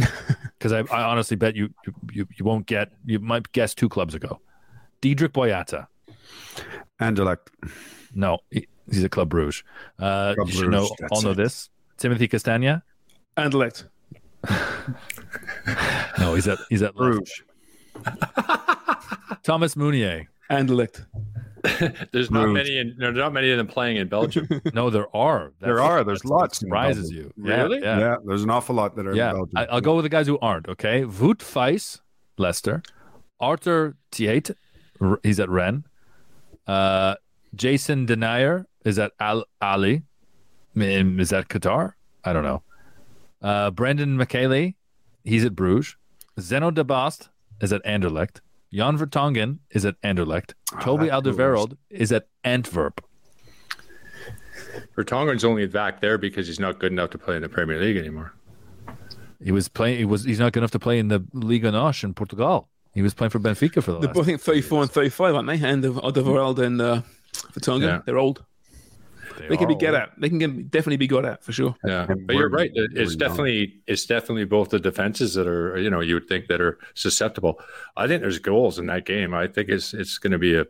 [0.58, 1.70] because I, I honestly bet you,
[2.12, 4.40] you you won't get you might guess two clubs ago.
[5.02, 5.88] Dedryck Boyata.
[7.02, 7.48] Anderlecht.
[8.14, 9.64] No, he- he's at Club Bruges.
[10.00, 11.38] Uh, Club you should Bruges, know all know it.
[11.38, 11.70] this.
[11.98, 12.82] Timothy Castagne.
[13.38, 13.86] Anderlecht.
[16.20, 16.98] No, he's at he's at left.
[16.98, 17.42] Bruges.
[19.44, 20.28] Thomas Meunier.
[20.50, 21.06] Anderlecht.
[22.12, 22.54] There's not Bruges.
[22.70, 22.78] many.
[22.78, 24.48] In, there's not many of them playing in Belgium.
[24.74, 25.54] No, there are.
[25.62, 26.04] There are.
[26.04, 27.32] There's that's- lots That surprises you.
[27.38, 27.80] Yeah, Really?
[27.82, 28.00] Yeah.
[28.00, 28.16] Yeah.
[28.26, 29.58] there's an awful lot that are Yeah, in Belgium.
[29.58, 30.68] I, I'll go with the guys who aren't.
[30.68, 32.02] Okay, Wout Weiss,
[32.38, 32.84] Leicester,
[33.40, 34.52] Arthur Theate,
[35.00, 35.86] R- he's at Rennes.
[36.68, 37.16] Uh,
[37.56, 40.04] Jason Denayer is at Al Ali,
[40.76, 41.94] is that Qatar?
[42.26, 42.62] I don't know.
[43.42, 44.76] Uh, Brandon Mechele,
[45.24, 45.96] he's at Bruges.
[46.40, 47.30] Zeno Debast
[47.62, 48.42] is at Anderlecht.
[48.74, 50.54] Jan Vertonghen is at Anderlecht.
[50.82, 53.02] Toby that's the Alderweireld is at Antwerp.
[54.98, 57.98] Vertonghen's only back there because he's not good enough to play in the Premier League
[57.98, 58.34] anymore.
[59.44, 60.00] He was playing.
[60.00, 60.24] He was.
[60.24, 62.70] He's not good enough to play in the Liga Nos in Portugal.
[62.94, 64.14] He was playing for Benfica for the They're last.
[64.16, 65.68] both, I think 34 and 35, aren't they?
[65.68, 67.02] And Alderweireld and uh,
[67.34, 67.82] Vertonghen.
[67.82, 68.02] Yeah.
[68.06, 68.44] They're old.
[69.38, 70.12] They, can be get at.
[70.18, 71.76] They can get, definitely be good at for sure.
[71.86, 72.72] Yeah, but you're right.
[72.74, 76.48] It's we're definitely it's definitely both the defenses that are you know you would think
[76.48, 77.60] that are susceptible.
[77.98, 79.34] I think there's goals in that game.
[79.34, 80.66] I think it's it's going to be a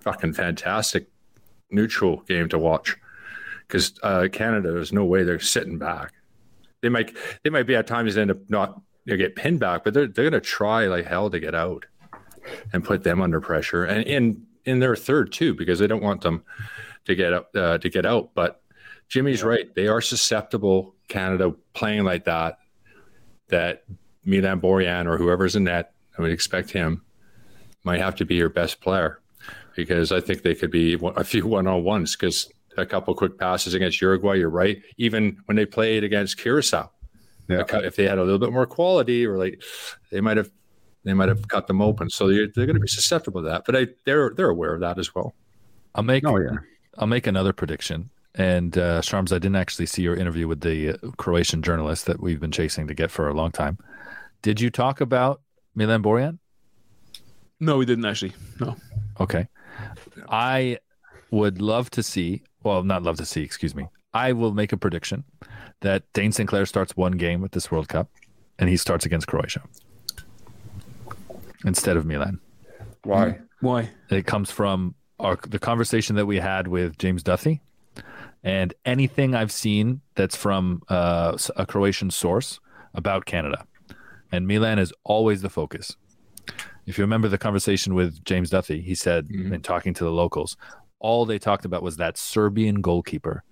[0.00, 1.08] fucking fantastic
[1.70, 2.96] neutral game to watch
[3.66, 6.12] because uh, Canada there's no way they're sitting back.
[6.80, 9.84] They might they might be at times end up not you know, get pinned back,
[9.84, 11.86] but they're they're going to try like hell to get out
[12.72, 16.20] and put them under pressure and in in their third too because they don't want
[16.22, 16.42] them
[17.06, 18.58] to get up uh, to get out, but.
[19.08, 19.74] Jimmy's right.
[19.74, 20.94] They are susceptible.
[21.06, 22.56] Canada playing like that.
[23.48, 23.84] That
[24.24, 27.02] Milan Borjan or whoever's in net, I would expect him,
[27.84, 29.20] might have to be your best player
[29.76, 33.38] because I think they could be a few one on ones because a couple quick
[33.38, 34.36] passes against Uruguay.
[34.36, 34.80] You're right.
[34.96, 36.90] Even when they played against Curacao,
[37.48, 37.64] Yeah.
[37.70, 39.62] if they had a little bit more quality, or like
[40.10, 40.50] they might have,
[41.04, 42.08] they might have cut them open.
[42.08, 43.64] So they're, they're going to be susceptible to that.
[43.66, 45.34] But I, they're they're aware of that as well.
[45.94, 46.26] I'll make.
[46.26, 46.56] Oh, yeah.
[46.98, 48.10] I'll make another prediction.
[48.34, 52.20] And uh, Sharms, I didn't actually see your interview with the uh, Croatian journalist that
[52.20, 53.78] we've been chasing to get for a long time.
[54.40, 55.42] Did you talk about
[55.74, 56.38] Milan Borjan?
[57.60, 58.32] No, we didn't actually.
[58.58, 58.76] No.
[59.20, 59.48] Okay.
[60.28, 60.78] I
[61.30, 63.88] would love to see, well, not love to see, excuse me.
[64.14, 65.24] I will make a prediction
[65.80, 66.48] that Dayne St.
[66.48, 68.10] Clair starts one game with this World Cup
[68.58, 69.62] and he starts against Croatia
[71.64, 72.40] instead of Milan.
[73.04, 73.40] Why?
[73.60, 73.90] Why?
[74.10, 77.62] It comes from our, the conversation that we had with James Duffy,
[78.44, 82.60] and anything I've seen that's from uh, a Croatian source
[82.94, 83.64] about Canada.
[84.32, 85.96] And Milan is always the focus.
[86.86, 90.56] If you remember the conversation with James Duffy, he said in talking to the locals,
[90.98, 93.44] all they talked about was that Serbian goalkeeper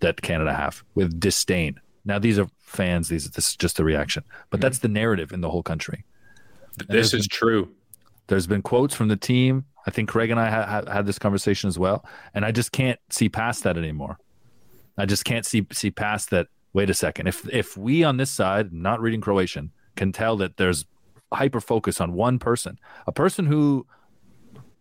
[0.00, 1.80] that Canada have with disdain.
[2.04, 5.40] Now these are fans; these this is just the reaction, but that's the narrative in
[5.40, 6.04] the whole country.
[6.78, 7.68] And This is been- true.
[8.28, 9.64] There's been quotes from the team.
[9.88, 12.72] I think Craig and I ha- ha- had this conversation as well, and I just
[12.72, 14.18] can't see past that anymore.
[14.98, 16.48] I just can't see see past that.
[16.74, 17.26] Wait a second.
[17.26, 20.84] If if we on this side, not reading Croatian, can tell that there's
[21.32, 23.86] hyper focus on one person, a person who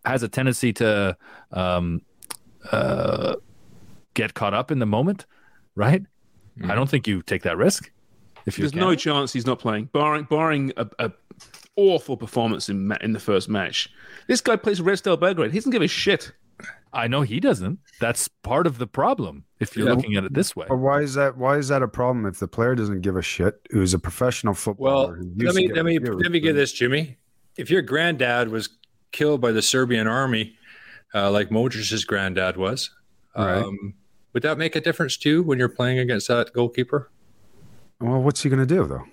[0.03, 1.15] has a tendency to
[1.53, 2.01] um,
[2.69, 3.37] uh,
[4.13, 5.25] get caught up in the moment,
[5.75, 6.03] right?
[6.65, 7.91] I don't think you take that risk.
[8.45, 11.11] If you There's no chance he's not playing, barring barring a, a
[11.77, 13.89] awful performance in in the first match.
[14.27, 15.51] This guy plays Red Star Belgrade.
[15.51, 16.33] He doesn't give a shit.
[16.93, 17.79] I know he doesn't.
[17.99, 19.43] That's part of the problem.
[19.59, 19.93] If you're Yeah.
[19.93, 21.37] looking at it this way, But why is that?
[21.37, 23.55] Why is that a problem if the player doesn't give a shit?
[23.71, 25.15] Who's a professional Well, footballer?
[25.17, 27.17] who used let me get let me let me get this, Jimmy.
[27.57, 28.69] If your granddad was
[29.11, 30.55] killed by the Serbian army,
[31.13, 32.89] uh, like Modric's granddad was,
[33.35, 33.61] Right.
[33.63, 33.93] um,
[34.33, 37.11] would that make a difference too when you're playing against that goalkeeper?
[37.99, 39.03] Well, what's he going to do though?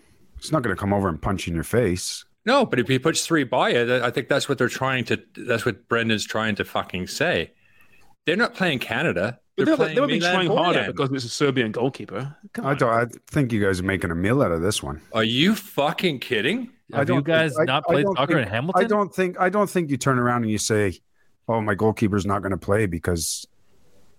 [0.40, 2.24] He's not going to come over and punch you in your face.
[2.46, 5.22] No, but if he puts three by it, I think that's what they're trying to.
[5.36, 7.52] That's what Brendan's trying to fucking say.
[8.26, 9.38] They're not playing Canada.
[9.56, 10.86] They're they'll, playing they'll be Milan trying harder Borjan.
[10.88, 12.36] because it's a Serbian goalkeeper.
[12.52, 12.90] Come I don't.
[12.90, 15.00] I think you guys are making a meal out of this one.
[15.12, 16.70] Are you fucking kidding?
[16.92, 18.84] I have don't you guys think- not I played don't soccer think- in Hamilton?
[18.84, 19.40] I don't think.
[19.40, 20.98] I don't think you turn around and you say,
[21.48, 23.46] "Oh, my goalkeeper's not going to play because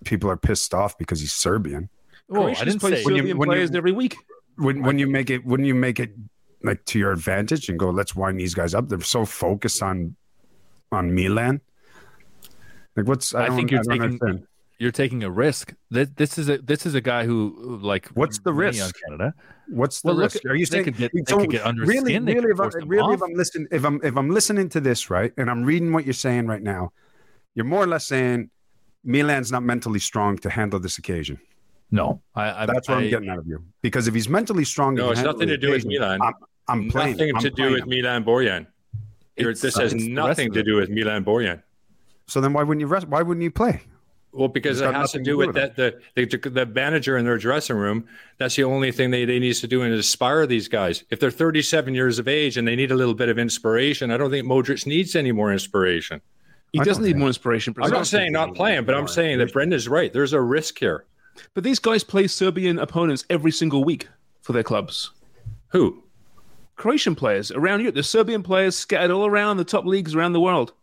[0.04, 1.90] people are pissed off because he's Serbian."
[2.30, 3.04] Oh, I didn't play say.
[3.04, 4.16] When you- Serbian when you- players every week.
[4.58, 6.12] When when you make it, when you make it
[6.66, 10.16] like to your advantage and go, "Let's wind these guys up." They're so focused on
[10.92, 11.62] on Milan.
[12.96, 13.34] Like what's?
[13.36, 14.48] I, I think you're I taking understand.
[14.80, 15.74] you're taking a risk.
[15.92, 18.84] This, this is a this is a guy who like What's the risk?
[18.84, 19.34] on Canada?
[19.68, 20.46] What's the Well, look, risk?
[20.46, 22.60] Are you they saying could get- they so could get under really, skin, really, if,
[22.60, 25.64] I, really if I'm listening, if I'm if I'm listening to this right, and I'm
[25.64, 26.92] reading what you're saying right now,
[27.56, 28.50] you're more or less saying
[29.04, 31.40] Milan's not mentally strong to handle this occasion.
[31.92, 33.64] No, I, I That's what I, I, am getting out of you.
[33.82, 36.20] Because if he's mentally strong, No, it's nothing to do with Milan.
[36.22, 36.34] I'm,
[36.68, 37.12] I'm playing.
[37.12, 37.86] Nothing I'm to do with.
[37.88, 38.68] Milan Borjan.
[39.36, 41.62] It's- this has it's the rest nothing to do with Milan Borjan.
[42.28, 43.08] So then why wouldn't you rest?
[43.08, 43.82] Why wouldn't you play?
[44.32, 47.38] Well, because it has to nothing do with that the, the the manager in their
[47.38, 48.06] dressing room.
[48.38, 51.06] That's the only thing they, they needs to do and inspire these guys.
[51.10, 54.18] If they're 37 years of age and they need a little bit of inspiration, I
[54.18, 56.20] don't think Modric needs any more inspiration.
[56.74, 57.74] He I doesn't need more inspiration.
[57.82, 60.12] I'm not saying not playing, but I'm saying that Brenda's right.
[60.12, 61.06] There's a risk here.
[61.54, 64.10] But these guys play Serbian opponents every single week
[64.42, 65.12] for their clubs.
[65.70, 66.04] Who?
[66.76, 67.96] Croatian players around Europe.
[67.96, 70.74] There's Serbian players scattered all around the top leagues around the world.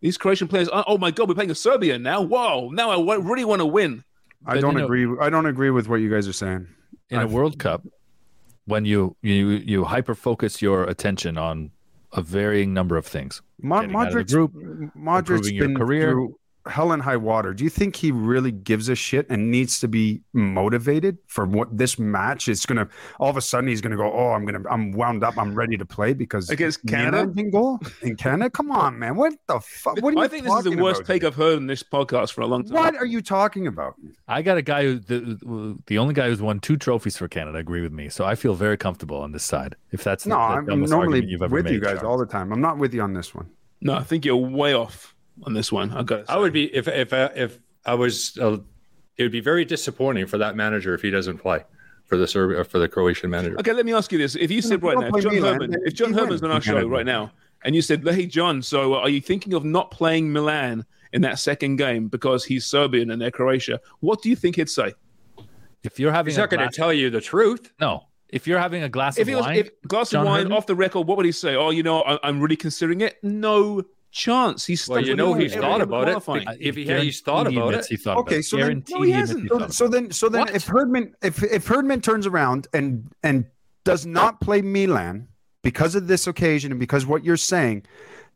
[0.00, 2.20] These Croatian players, oh, oh my God, we're playing a Serbian now.
[2.22, 4.04] Whoa, now I really want to win.
[4.44, 5.16] I don't you know- agree.
[5.20, 6.68] I don't agree with what you guys are saying.
[7.10, 7.86] in a I've- World Cup,
[8.66, 11.70] when you you you hyper focus your attention on
[12.12, 14.52] a varying number of things, Mo- Getting out of the Modric's, group,
[14.96, 16.10] Modric's improving your career.
[16.10, 16.38] through
[16.68, 17.54] hell and high water.
[17.54, 21.76] Do you think he really gives a shit and needs to be motivated for what
[21.76, 22.88] this match is going to?
[23.20, 25.36] All of a sudden, he's going to go, "Oh, I'm going to, I'm wound up.
[25.38, 27.32] I'm ready to play because Against Milan Canada?
[27.34, 28.50] can goal in Canada.
[28.50, 29.16] Come on, man.
[29.16, 30.00] What the fuck?
[30.00, 31.12] What are you I think this is the worst about?
[31.12, 32.74] take I've heard in this podcast for a long time.
[32.74, 33.94] What are you talking about?
[34.28, 37.58] I got a guy who the, the only guy who's won two trophies for Canada.
[37.58, 39.76] Agree with me, so I feel very comfortable on this side.
[39.92, 42.04] If that's No, the I'm normally you've ever with made, you guys Charles.
[42.04, 42.52] all the time.
[42.52, 43.48] I'm not with you on this one.
[43.80, 45.90] No, I think you're way off on this one.
[45.92, 46.28] I got.
[46.28, 48.36] I would be if if uh, if I was.
[48.38, 48.58] Uh,
[49.16, 51.64] it would be very disappointing for that manager if he doesn't play
[52.04, 53.58] for the Serbia for the Croatian manager.
[53.58, 55.94] Okay, let me ask you this: If you said right now, if John Herdman, if
[55.94, 57.32] John Herdman's on our show right now,
[57.64, 61.22] and you said, "Hey, John, so uh, are you thinking of not playing Milan in
[61.22, 64.92] that second game because he's Serbian and they're Croatia?" What do you think he'd say?
[65.82, 67.72] If you're having He's a not going to tell you the truth.
[67.80, 70.40] no, if you're having a glass If of was, wine, if glass John of wine
[70.40, 70.58] Herdman?
[70.58, 71.54] off the record, what would he say?
[71.54, 73.22] Oh, you know, I, I'm really considering it.
[73.22, 73.82] No
[74.16, 74.64] chance.
[74.66, 76.16] He's Well, you know he's thought about it.
[76.60, 77.86] If he guarantee he's thought about it.
[77.86, 78.42] he thought Okay, about it.
[78.44, 79.48] so then, No, he hasn't.
[79.48, 80.54] thought so, so then, so then, What?
[80.54, 83.44] if Herdman, if if Herdman turns around and and
[83.84, 85.28] does not play Milan
[85.62, 87.84] because of this occasion and because what you're saying,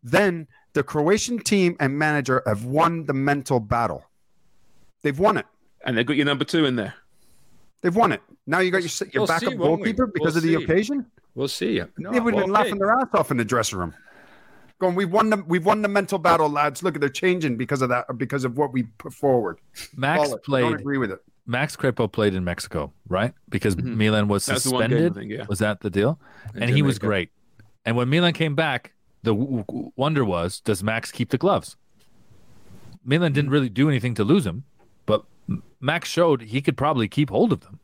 [0.02, 4.04] then The Croatian team and manager have won the mental battle.
[5.02, 5.46] They've won it.
[5.84, 6.94] And they've got your number two in there.
[7.82, 8.20] They've won it.
[8.46, 9.92] Now you got your, your We'll backup see, won't we?
[9.92, 10.62] goalkeeper because We'll of the see.
[10.64, 11.06] occasion.
[11.34, 11.82] We'll see.
[11.98, 12.62] No, they would have been okay.
[12.62, 13.94] laughing their ass off in the dressing room.
[14.80, 16.82] Going, we've won the we've won the mental battle, lads.
[16.82, 19.58] Look, at they're changing because of that, because of what we put forward.
[19.94, 20.42] Max Call it.
[20.42, 20.62] played.
[20.62, 21.20] Don't agree with it.
[21.46, 23.34] Max Crépeau played in Mexico, right?
[23.48, 23.98] Because mm-hmm.
[23.98, 25.14] Milan was That was the one game, suspended.
[25.14, 25.46] think, yeah.
[25.48, 26.18] Was that the deal?
[26.54, 27.30] In And he was great.
[27.84, 31.76] And when Milan came back, the w- w- wonder was, does Max keep the gloves?
[33.04, 33.52] Milan didn't mm-hmm.
[33.52, 34.64] really do anything to lose him,
[35.06, 35.24] but
[35.80, 37.80] Max showed he could probably keep hold of them.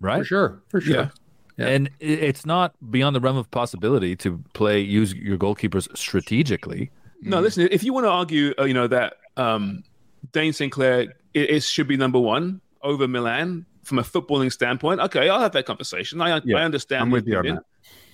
[0.00, 0.18] Right?
[0.18, 0.62] For sure.
[0.68, 0.94] For sure.
[0.94, 1.08] Yeah.
[1.56, 1.68] Yeah.
[1.68, 6.90] And it's not beyond the realm of possibility to play use your goalkeepers strategically.
[7.22, 7.68] No, listen.
[7.70, 9.84] If you want to argue, uh, you know that um,
[10.32, 10.72] Dayne St.
[10.72, 15.00] Clair it, it should be number one over Milan from a footballing standpoint.
[15.00, 16.20] Okay, I'll have that conversation.
[16.20, 17.02] I Yeah, I understand.
[17.02, 17.64] I'm with you on that.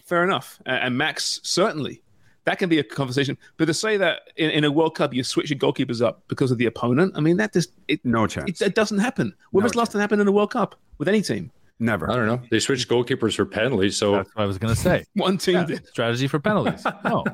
[0.04, 0.60] Fair enough.
[0.66, 2.02] And, and Max certainly
[2.44, 3.36] that can be a conversation.
[3.56, 6.50] But to say that in, in a World Cup you switch your goalkeepers up because
[6.50, 8.60] of the opponent, I mean that just it No chance.
[8.60, 9.34] it, it doesn't happen.
[9.50, 11.50] When No was last time happened in a World Cup with any team?
[11.82, 12.10] Never.
[12.10, 12.40] I don't know.
[12.50, 15.06] They switched goalkeepers for penalties, so That's what I was going to say.
[15.14, 15.86] One team did.
[15.88, 16.84] Strategy for penalties.
[17.04, 17.24] No.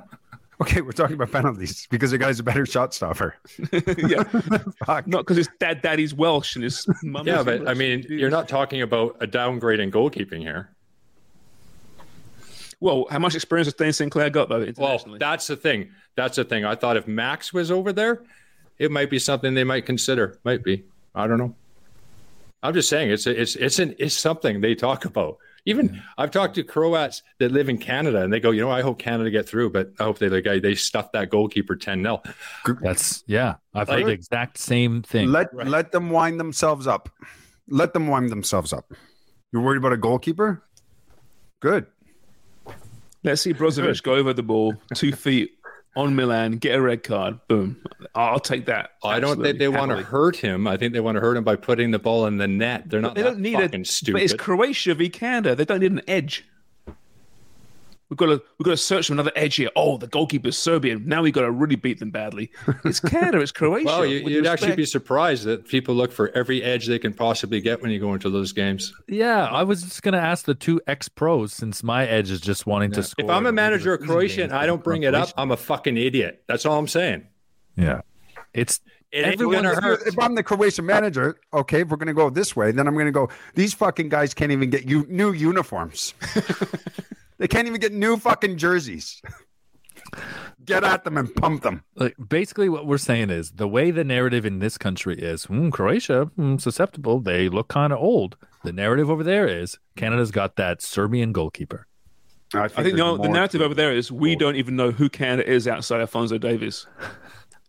[0.63, 3.35] Okay, we're talking about penalties because the guy's a better shot stopper.
[3.99, 4.23] yeah,
[4.87, 5.07] Fuck.
[5.07, 7.27] not because his dad daddy's Welsh and his mum.
[7.27, 7.77] yeah, is but I English.
[7.79, 10.71] mean, you're not talking about a downgrade in goalkeeping here.
[12.81, 14.11] Well, how much experience has Dayne St.
[14.11, 15.91] Clair got though Well, that's the thing.
[16.15, 16.65] That's the thing.
[16.65, 18.23] I thought if Max was over there,
[18.79, 20.39] it might be something they might consider.
[20.45, 20.85] Might be.
[21.15, 21.55] I don't know.
[22.63, 25.39] I'm just saying it's it's it's an it's something they talk about.
[25.69, 28.83] Even I've talked to Croats that live in Canada, and they go, you know, I
[28.83, 32.23] hope Canada get through, but I hope they like they stuff that goalkeeper ten 0
[32.83, 33.57] That's, yeah.
[33.75, 35.31] I've Like- heard the exact same thing.
[35.33, 37.09] Let let them wind themselves up.
[37.69, 38.93] Let them wind themselves up.
[39.53, 40.63] You're worried about a goalkeeper?
[41.61, 41.87] Good.
[43.25, 45.56] Let's see Brozovic go over the ball, two feet
[45.97, 47.41] on Milan, get a red card.
[47.49, 47.83] Boom.
[48.15, 48.91] I'll take that.
[49.03, 50.67] I don't think they want to hurt him.
[50.67, 52.89] I think they want to hurt him by putting the ball in the net.
[52.89, 53.15] They're not.
[53.15, 53.85] They don't need fucking a.
[53.85, 54.13] stupid.
[54.13, 55.55] But it's Croatia v Canada.
[55.55, 56.45] They don't need an edge.
[58.09, 59.69] We've got to we've got to search for another edge here.
[59.75, 61.07] Oh, the goalkeeper's Serbian.
[61.09, 62.51] Now we've got to really beat them badly.
[62.85, 63.41] It's Canada.
[63.41, 63.87] It's Croatia.
[63.87, 67.61] Well, you, you'd actually be surprised that people look for every edge they can possibly
[67.61, 68.93] get when you go into those games.
[69.09, 72.41] Yeah, I was just going to ask the two ex pros since my edge is
[72.41, 73.25] just wanting to score.
[73.25, 75.57] If I'm a manager of regular Croatia and I don't bring it up, I'm a
[75.57, 76.45] fucking idiot.
[76.47, 77.27] That's all I'm saying.
[77.77, 78.03] Yeah.
[78.55, 78.81] It's
[79.13, 80.07] Everyone- gonna If, hurt.
[80.07, 82.95] if I'm the Croatian manager, okay, if we're going to go this way, then I'm
[82.95, 86.15] going to go, these fucking guys can't even get you new uniforms.
[87.39, 89.21] they can't even get new fucking jerseys.
[90.65, 91.83] Get at them and pump them.
[91.97, 95.71] like basically what we're saying is the way the narrative in this country is hmm,
[95.71, 97.21] Croatia hmm, susceptible.
[97.21, 98.37] They look kind of old.
[98.63, 101.87] The narrative over there is Canada's got that Serbian goalkeeper.
[102.55, 105.67] I think the, the narrative over there is we don't even know who Canada is
[105.67, 106.87] outside Alfonso Davies.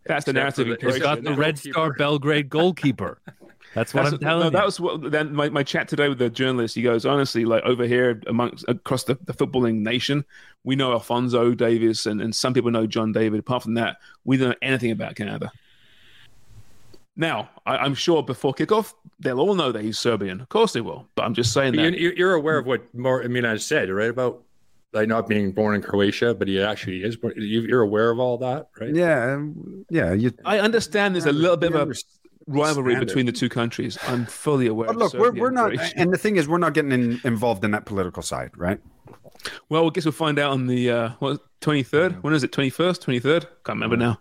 [0.06, 0.66] That's the Except for narrative.
[0.66, 1.00] in the- It's Croatia.
[1.00, 3.20] got the Red Star Belgrade goalkeeper.
[3.74, 4.52] That's what That's I'm telling no, you.
[4.52, 6.76] that was what then my, my chat today with the journalist.
[6.76, 10.26] He goes, honestly, like over here amongst across the, the footballing nation,
[10.64, 13.40] we know Alfonso Davies and, and some people know John David.
[13.40, 15.52] Apart from that, we don't know anything about Canada.
[17.16, 20.40] Now, I, I'm sure before kickoff, they'll all know that he's Serbian.
[20.42, 21.08] Of course they will.
[21.16, 21.98] But I'm just saying But that.
[21.98, 24.44] you, you're aware of what more I mean I said right about
[24.94, 27.18] like not being born in Croatia, but he actually is.
[27.18, 28.94] born- you- You're aware of all that, right?
[28.96, 30.14] Yeah, um, yeah.
[30.14, 31.94] You, I understand there's a little bit of a
[32.48, 33.06] rivalry understand it.
[33.08, 33.98] between the two countries.
[34.08, 34.88] I'm fully aware.
[34.88, 37.64] But of look, we're, we're not, and the thing is, we're not getting in, involved
[37.64, 38.80] in that political side, right?
[39.70, 42.24] Well, I guess we'll find out on the uh, what twenty third.
[42.24, 42.52] When is it?
[42.52, 43.44] Twenty first, twenty third?
[43.64, 44.20] Can't remember now.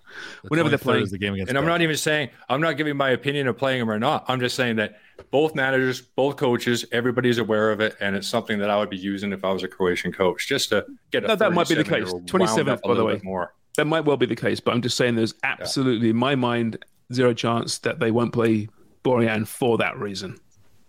[0.49, 1.03] Whenever they're playing.
[1.03, 3.57] is the game against And I'm not even saying I'm not giving my opinion of
[3.57, 4.25] playing them or not.
[4.29, 4.99] I'm just saying that
[5.31, 8.99] both managers, both coaches, everybody's aware of it, and it's something that I would be
[8.99, 11.75] using if I was a Croatian coach, just to get a No, that might be
[11.75, 12.13] the case.
[12.13, 13.21] 27th, by the way.
[13.23, 13.55] more.
[13.77, 16.85] That might well be the case, but I'm just saying there's absolutely, in my mind,
[17.13, 18.69] zero chance that they won't play
[19.05, 20.39] Borjan for that reason.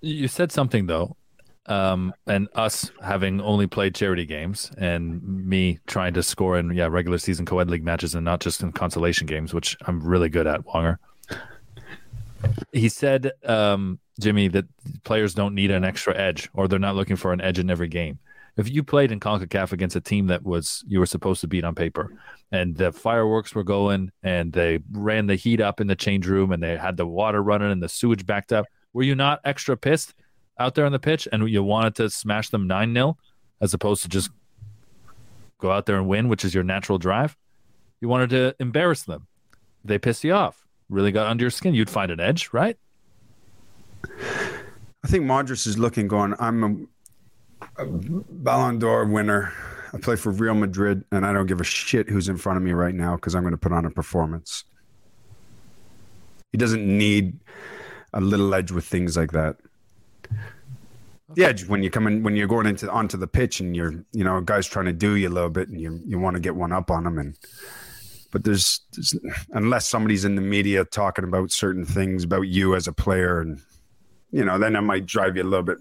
[0.02, 1.16] You said something though,
[1.66, 6.88] um, and us having only played charity games, and me trying to score in yeah
[6.88, 10.48] regular season co-ed league matches and not just in consolation games, which I'm really good
[10.48, 10.66] at.
[10.66, 10.98] Wonger.
[12.72, 14.66] He said, um, Jimmy, that
[15.04, 17.88] players don't need an extra edge, or they're not looking for an edge in every
[17.88, 18.20] game.
[18.58, 21.64] If you played in Concacaf against a team that was you were supposed to beat
[21.64, 22.12] on paper,
[22.52, 26.52] and the fireworks were going, and they ran the heat up in the change room,
[26.52, 29.78] and they had the water running and the sewage backed up, were you not extra
[29.78, 30.16] pissed
[30.60, 33.16] out there on the pitch, and you wanted to smash them nine 0
[33.62, 34.32] as opposed to just
[35.60, 37.38] go out there and win, which is your natural drive?
[38.02, 39.28] You wanted to embarrass them.
[39.86, 40.66] They pissed you off.
[40.90, 41.76] Really got under your skin.
[41.76, 42.78] You'd find an edge, right?
[44.04, 46.88] I think Modric is looking, going, I'm
[47.78, 49.54] a, Ballon d'Or winner.
[49.94, 52.64] I play for Real Madrid, and I don't give a shit who's in front of
[52.64, 54.64] me right now because I'm going to put on a performance.
[56.52, 57.40] He doesn't need
[58.14, 59.58] a little edge with things like that.
[61.36, 63.94] The edge when you come in when you're going into onto the pitch and you're
[64.14, 66.36] you know a guy's trying to do you a little bit and you you want
[66.36, 67.38] to get one up on him and
[68.32, 69.14] but there's, there's
[69.52, 73.62] unless somebody's in the media talking about certain things about you as a player and
[74.32, 75.80] you know then I might drive you a little bit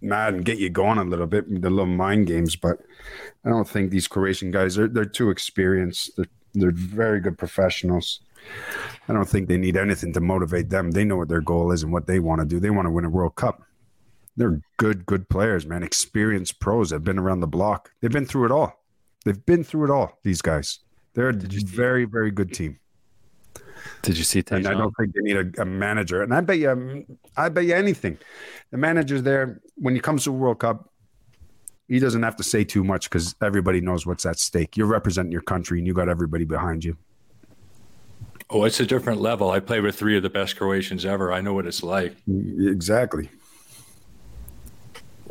[0.00, 2.80] mad and get you going a little bit the little mind games but
[3.44, 6.26] I don't think these Croatian guys they're they're too experienced they're
[6.56, 8.20] they're very good professionals.
[9.08, 10.90] I don't think they need anything to motivate them.
[10.90, 12.58] They know what their goal is and what they want to do.
[12.58, 13.62] They want to win a World Cup.
[14.36, 15.82] They're good, good players, man.
[15.82, 16.90] Experienced pros.
[16.90, 17.92] They've been around the block.
[18.00, 18.82] They've been through it all.
[19.24, 20.18] They've been through it all.
[20.22, 20.80] These guys.
[21.14, 22.78] They're a very, very good team.
[24.02, 24.42] Did you see?
[24.50, 26.22] And I don't think they need a, a manager.
[26.22, 27.04] And I bet you, um,
[27.36, 28.18] I bet you anything.
[28.70, 30.90] The manager's there when it comes to a World Cup.
[31.88, 34.76] He doesn't have to say too much because everybody knows what's at stake.
[34.76, 36.96] You're representing your country, and you got everybody behind you.
[38.50, 39.50] Oh, it's a different level.
[39.50, 41.32] I played with three of the best Croatians ever.
[41.32, 42.16] I know what it's like.
[42.28, 43.28] Exactly.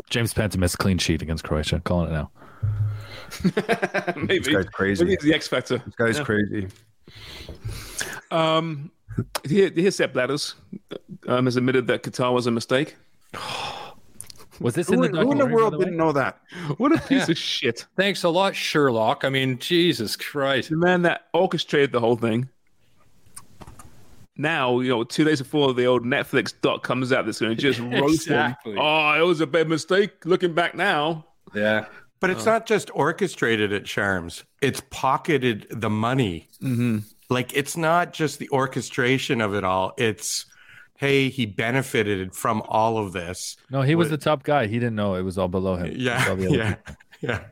[0.09, 1.81] James Pantemis clean sheet against Croatia.
[1.83, 2.31] Calling it now.
[4.15, 4.39] Maybe.
[4.39, 5.03] This guy's crazy.
[5.03, 5.79] Maybe it's the X Factor.
[5.79, 6.23] This guy's Yeah.
[6.23, 6.67] crazy.
[8.31, 8.91] Um,
[9.45, 10.55] here, here Sepp Blatters
[11.27, 12.95] um, has admitted that Qatar was a mistake.
[14.61, 16.39] Was this Who, who in the world didn't know that?
[16.77, 17.31] What a piece Yeah.
[17.33, 17.85] of shit.
[17.97, 19.25] Thanks a lot, Sherlock.
[19.25, 20.69] I mean, Jesus Christ.
[20.69, 22.47] The man that orchestrated the whole thing.
[24.37, 27.61] Now, you know, two days before the old Netflix doc comes out, that's going to
[27.61, 28.71] just roast Exactly.
[28.73, 28.79] him.
[28.79, 30.25] Oh, it was a bad mistake.
[30.25, 31.87] Looking back now, Yeah.
[32.21, 34.43] But it's not just orchestrated at Sharms.
[34.61, 36.47] It's pocketed the money.
[36.63, 36.99] Mm-hmm.
[37.29, 39.93] Like it's not just the orchestration of it all.
[39.97, 40.45] It's
[40.97, 43.57] hey, he benefited from all of this.
[43.69, 44.67] No, he was the top guy.
[44.67, 45.93] He didn't know it was all below him.
[45.97, 46.95] Yeah, all the other yeah, people.
[47.21, 47.43] yeah.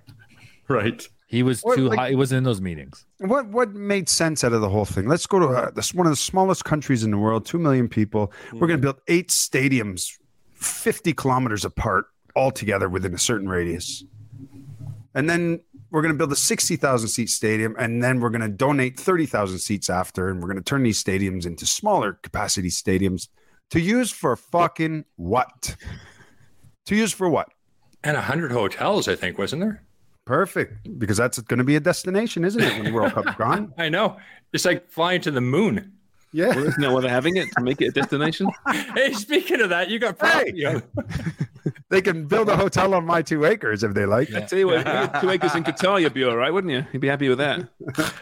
[0.67, 1.07] Right.
[1.27, 2.09] He was Or, too like- high.
[2.11, 3.05] He wasn't in those meetings.
[3.17, 5.07] What what made sense out of the whole thing?
[5.07, 7.89] Let's go to uh, this one of the smallest countries in the world, two million
[7.89, 8.31] people.
[8.53, 10.11] We're going to build eight stadiums,
[10.53, 12.05] fifty kilometers apart,
[12.35, 14.03] all together within a certain radius,
[15.15, 15.59] and then
[15.93, 18.99] we're going to build a sixty thousand seat stadium, and then we're going to donate
[18.99, 23.27] thirty thousand seats after, and we're going to turn these stadiums into smaller capacity stadiums
[23.69, 25.75] to use for fucking what?
[26.87, 27.47] To use for what?
[28.03, 29.83] And a hundred hotels, I think, wasn't there?
[30.25, 32.73] Perfect, because that's going to be a destination, isn't it?
[32.73, 33.71] When the World Cup's gone.
[33.77, 34.17] I know.
[34.51, 35.91] It's like flying to the moon.
[36.31, 36.47] Yeah.
[36.47, 38.49] well, isn't that why they're having it to make it a destination?
[38.95, 40.65] hey, speaking of that, you got property.
[40.65, 40.81] on-
[41.89, 44.33] They can build a hotel on my two acres if they like.
[44.33, 46.71] I tell you what, if you two acres in Qatar, you'd be all right, wouldn't
[46.73, 46.85] you?
[46.91, 47.67] You'd be happy with that.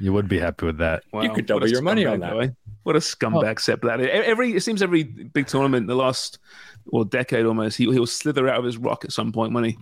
[0.00, 1.02] You would be happy with that.
[1.12, 2.30] Wow, You could what double a your money scumbag, on that.
[2.30, 2.48] though, eh?
[2.82, 4.04] What a scumbag Sepp Blatter.
[4.04, 6.38] E- Every it seems every big tournament in the last
[6.86, 9.78] well decade almost, he he'll slither out of his rock at some point, when he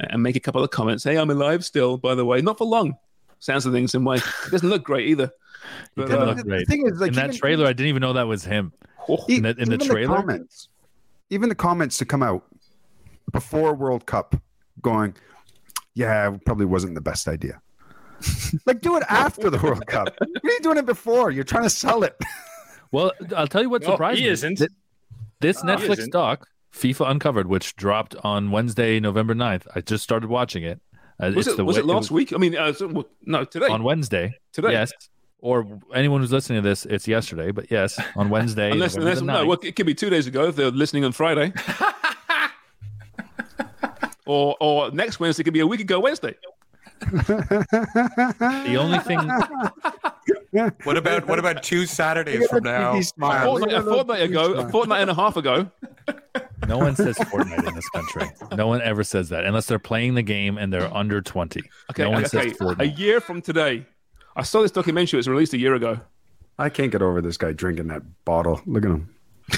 [0.00, 1.04] and make a couple of comments.
[1.04, 2.40] Hey, I'm alive still, by the way.
[2.42, 2.96] Not for long.
[3.38, 4.16] Sounds the things in way.
[4.16, 5.26] It doesn't look great either.
[5.94, 7.88] He But, did uh, look the thing is, like, in that even- trailer, I didn't
[7.88, 8.72] even know that was him.
[9.08, 10.16] E- In the- in the even trailer?
[10.16, 10.68] comments,
[11.30, 12.44] even the comments to come out
[13.32, 14.34] before World Cup,
[14.82, 15.14] going,
[15.94, 17.60] "Yeah, it probably wasn't the best idea."
[18.66, 20.14] like, do it after the World Cup.
[20.18, 21.30] What are you doing it before?
[21.30, 22.16] You're trying to sell it.
[22.92, 24.30] Well, I'll tell you what No, surprised he me.
[24.32, 24.56] isn't.
[24.58, 24.70] Th-
[25.38, 26.12] This No, Netflix isn't.
[26.12, 29.68] doc, FIFA Uncovered, which dropped on Wednesday, November 9th.
[29.76, 30.80] I just started watching it.
[31.22, 32.32] Uh, was it's it the was way- it last week?
[32.32, 33.68] I mean, uh, so- well, no, today.
[33.68, 34.34] on Wednesday.
[34.52, 34.72] Today.
[34.72, 34.90] Yes.
[35.42, 38.70] Or anyone who's listening to this, it's yesterday, but yes, on Wednesday.
[38.70, 41.52] Unless, unless no, well, it could be two days ago if they're listening on Friday.
[44.26, 46.34] or or next Wednesday could be a week ago Wednesday.
[47.00, 49.18] the only thing
[50.84, 52.96] What about what about two Saturdays from now?
[52.96, 55.70] A fortnight, a fortnight ago, a fortnight and a half ago.
[56.66, 58.28] no one says Fortnite in this country.
[58.56, 61.62] No one ever says that unless they're playing the game and they're under 20.
[61.90, 62.48] Okay, no one okay.
[62.48, 62.80] says Fortnite.
[62.80, 63.86] A year from today,
[64.40, 65.18] I saw this documentary.
[65.18, 66.00] It was released a year ago.
[66.58, 68.62] I can't get over this guy drinking that bottle.
[68.66, 69.14] Look at him.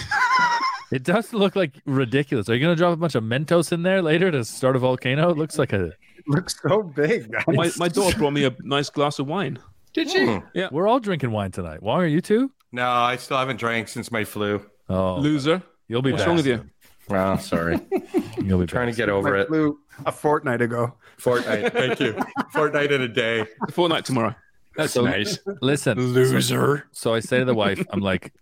[0.90, 2.50] It does look like ridiculous.
[2.50, 4.78] Are you going to drop a bunch of Mentos in there later to start a
[4.78, 5.30] volcano?
[5.30, 5.92] It looks like a.
[6.26, 7.34] Looks so big.
[7.48, 9.58] My, my daughter brought me a nice glass of wine.
[9.94, 10.26] Did she?
[10.26, 10.44] Hmm.
[10.52, 10.68] Yeah.
[10.70, 11.82] We're all drinking wine tonight.
[11.82, 12.52] Why are you two?
[12.72, 14.66] No, I still haven't drank since my flu.
[14.90, 15.62] Oh, Loser.
[15.88, 16.62] you'll be What's wrong with you?
[17.08, 17.80] Well, sorry.
[18.42, 19.48] You'll be Trying to get over My it.
[19.48, 20.94] flu a fortnight ago.
[21.16, 21.72] Fortnight.
[21.72, 22.16] Thank you.
[22.52, 23.46] fortnight in a day.
[23.66, 24.34] A fortnight tomorrow.
[24.76, 25.38] That's So- nice.
[25.60, 26.86] Listen, Loser.
[26.92, 28.32] So I say to the wife, I'm like,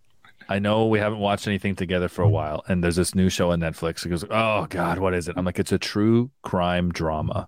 [0.48, 3.52] I know we haven't watched anything together for a while, and there's this new show
[3.52, 3.98] on Netflix.
[3.98, 5.36] She goes, Oh God, what is it?
[5.36, 7.46] I'm like, it's a true crime drama,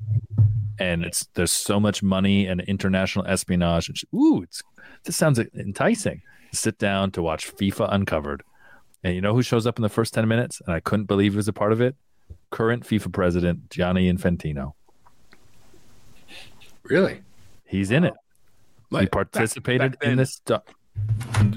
[0.79, 3.89] and it's there's so much money and international espionage.
[3.89, 4.63] And she, Ooh, it's
[5.05, 6.23] this sounds enticing.
[6.53, 8.45] Sit down to watch FIFA Uncovered,
[9.03, 10.61] and you know who shows up in the first ten minutes?
[10.65, 11.97] And I couldn't believe he was a part of it.
[12.51, 14.75] Current FIFA president Gianni Infantino.
[16.85, 17.23] Really?
[17.65, 18.15] He's in it.
[18.93, 20.13] He Like, participated back then.
[20.13, 20.63] in this stuff.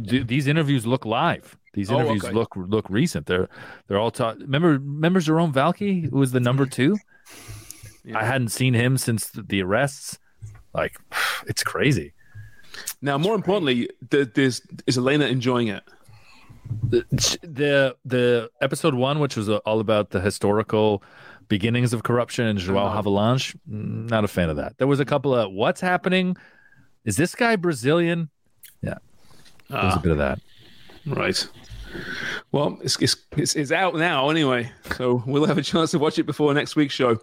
[0.01, 1.57] These interviews look live.
[1.73, 2.33] These Oh, interviews okay.
[2.33, 3.25] look look recent.
[3.25, 3.49] They're
[3.87, 4.39] they're all taught.
[4.39, 6.97] Remember remember Jérôme Valcke, who was the number two.
[8.15, 10.17] I hadn't seen him since the, the arrests.
[10.73, 10.97] Like,
[11.47, 12.13] it's crazy.
[13.01, 15.83] Now, more importantly, th- there's is Elena enjoying it?
[16.83, 17.03] the
[17.43, 21.03] the the episode one, which was uh, all about the historical
[21.47, 24.77] beginnings of corruption and Joao Havelange, mm, not a fan of that.
[24.77, 26.35] There was a couple of what's happening.
[27.05, 28.29] Is this guy Brazilian?
[28.81, 28.95] Yeah,
[29.69, 29.97] there's Ah.
[29.97, 30.39] a bit of that.
[31.05, 31.47] Right.
[32.51, 36.19] Well, it's, it's it's it's out now anyway, so we'll have a chance to watch
[36.19, 37.17] it before next week's show,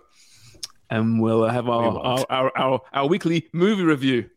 [0.89, 4.30] and we'll uh, have our our, our, our our weekly movie review.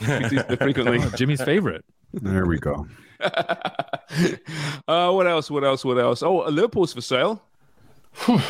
[0.00, 1.00] We do frequently.
[1.16, 1.84] Jimmy's favorite.
[2.12, 2.86] There we go.
[3.20, 5.50] uh, what else?
[5.50, 5.84] What else?
[5.84, 6.22] What else?
[6.22, 7.42] Oh, Liverpool's for sale.
[8.26, 8.44] What do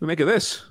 [0.00, 0.62] we make of this?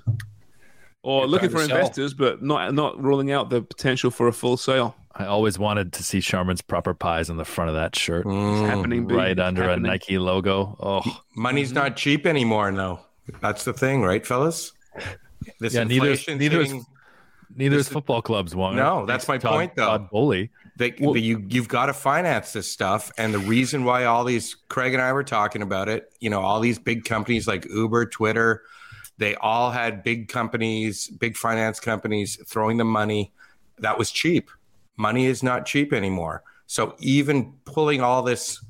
[1.06, 1.76] Or Good looking for to sell.
[1.76, 4.96] investors, but not not ruling out the potential for a full sale.
[5.14, 8.26] I always wanted to see Sharman's proper pies on the front of that shirt.
[8.26, 8.66] Mm.
[8.66, 9.14] happening, B.
[9.14, 9.86] right It's under happening.
[9.86, 10.76] a Nike logo.
[10.80, 12.98] Oh, Money's not cheap anymore, though.
[13.40, 14.72] That's the thing, right, fellas?
[15.60, 15.84] This yeah.
[15.84, 16.86] Neither is- neither is hitting-
[17.54, 18.54] neither is football clubs.
[18.56, 18.74] One.
[18.76, 19.86] No, that's my Todd- point, though.
[19.86, 20.50] Todd Boehly.
[20.76, 24.56] They, they- you you've got to finance this stuff, and the reason why all these
[24.68, 28.06] Craig and I were talking about it, you know, all these big companies like Uber,
[28.06, 28.62] Twitter,
[29.18, 33.32] they all had big companies, big finance companies throwing them money.
[33.78, 34.50] That was cheap.
[34.96, 36.42] Money is not cheap anymore.
[36.66, 38.62] So even pulling all this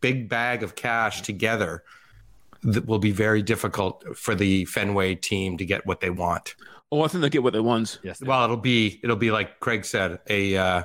[0.00, 1.82] big bag of cash together
[2.62, 6.54] that will be very difficult for the Fenway team to get what they want.
[6.90, 7.98] Oh, I think they get what they want.
[8.02, 8.20] Yes.
[8.20, 10.82] Well, it'll be it'll be like Craig said, a uh,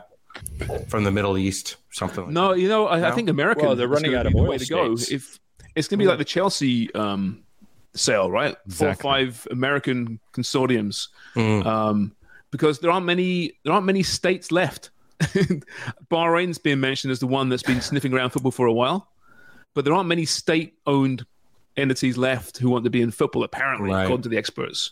[0.87, 2.25] from the Middle East, something.
[2.25, 3.65] Like No, you know, I, I think American.
[3.65, 4.93] Well, they're running out of the oil way to go.
[4.93, 5.39] If
[5.75, 7.43] it's going to be like the Chelsea um,
[7.95, 8.55] sale, right?
[8.69, 11.65] Four or five American consortiums, Mm.
[11.65, 12.15] um,
[12.51, 13.53] because there aren't many.
[13.63, 14.89] There aren't many states left.
[16.11, 19.09] Bahrain's been mentioned as the one that's been sniffing around football for a while,
[19.73, 21.25] but there aren't many state-owned
[21.77, 23.43] entities left who want to be in football.
[23.43, 24.03] Apparently, Right.
[24.03, 24.91] according to the experts.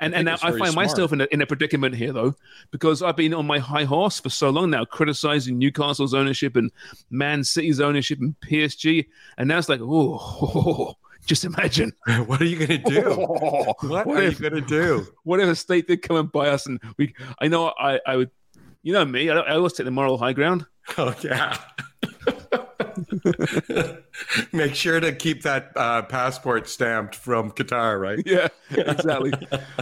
[0.00, 0.74] And I and now I find smart.
[0.74, 2.34] myself in a, in a predicament here though,
[2.70, 6.70] because I've been on my high horse for so long now, criticizing Newcastle's ownership and
[7.10, 9.04] Man City's ownership and PSG,
[9.36, 10.94] and now it's like, oh,
[11.26, 11.92] just imagine.
[12.26, 13.10] what are you going to do?
[13.14, 15.06] what, What are if- you going to do?
[15.24, 17.14] What if a state did come and buy us, and we?
[17.40, 18.30] I know I I would,
[18.82, 20.66] you know me, I, I always take the moral high ground.
[20.98, 21.56] Oh yeah.
[24.52, 28.20] Make sure to keep that uh, passport stamped from Qatar, right?
[28.24, 29.32] Yeah, exactly.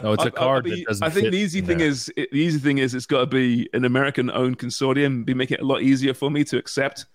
[0.03, 1.89] No, it's a card I, that doesn't I think fit the easy thing there.
[1.89, 5.61] is the easy thing is it's got to be an American-owned consortium, be making it
[5.63, 7.07] a lot easier for me to accept,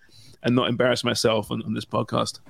[0.42, 2.40] and not embarrass myself on, on this podcast.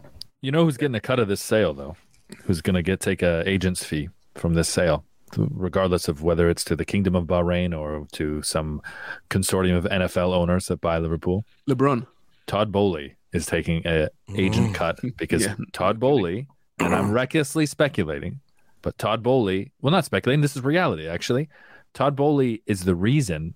[0.40, 1.96] You know who's getting a cut of this sale though?
[2.44, 5.04] Who's going to get take a agent's fee from this sale,
[5.36, 8.82] regardless of whether it's to the Kingdom of Bahrain or to some
[9.30, 11.44] consortium of NFL owners that buy Liverpool?
[11.68, 12.06] LeBron.
[12.46, 14.74] Todd Boehly is taking a agent mm.
[14.74, 15.54] cut because Yeah.
[15.72, 16.46] Todd Boehly,
[16.78, 18.40] and I'm recklessly speculating,
[18.82, 21.48] but Todd Boehly, well, not speculating, this is reality actually.
[21.94, 23.54] Todd Boehly is the reason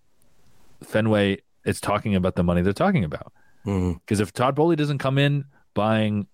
[0.82, 3.32] Fenway is talking about the money they're talking about.
[3.64, 4.00] Mm.
[4.00, 6.26] Because if Todd Boehly doesn't come in buying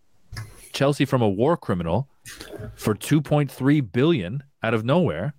[0.78, 2.08] Chelsea from a war criminal
[2.76, 5.34] for 2.3 billion out of nowhere,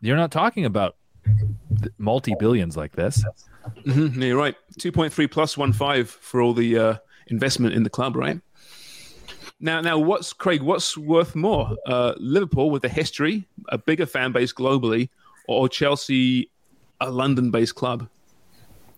[0.00, 0.96] you're not talking about
[1.98, 3.24] multi billions like this.
[3.86, 4.56] Mm-hmm, you're right.
[4.76, 6.96] Two point three plus one five for all the uh,
[7.28, 8.40] investment in the club, right?
[9.60, 10.62] Now, now, what's Craig?
[10.62, 11.76] What's worth more?
[11.86, 15.10] Uh, Liverpool with a history, a bigger fan base globally,
[15.46, 16.50] or Chelsea,
[17.00, 18.08] a London-based club?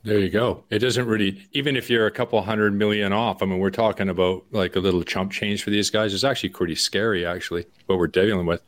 [0.07, 0.63] There you go.
[0.71, 4.09] It doesn't really, even if you're a couple hundred million off, I mean, we're talking
[4.09, 6.15] about like a little chump change for these guys.
[6.15, 8.63] It's actually pretty scary, actually, what we're dealing with.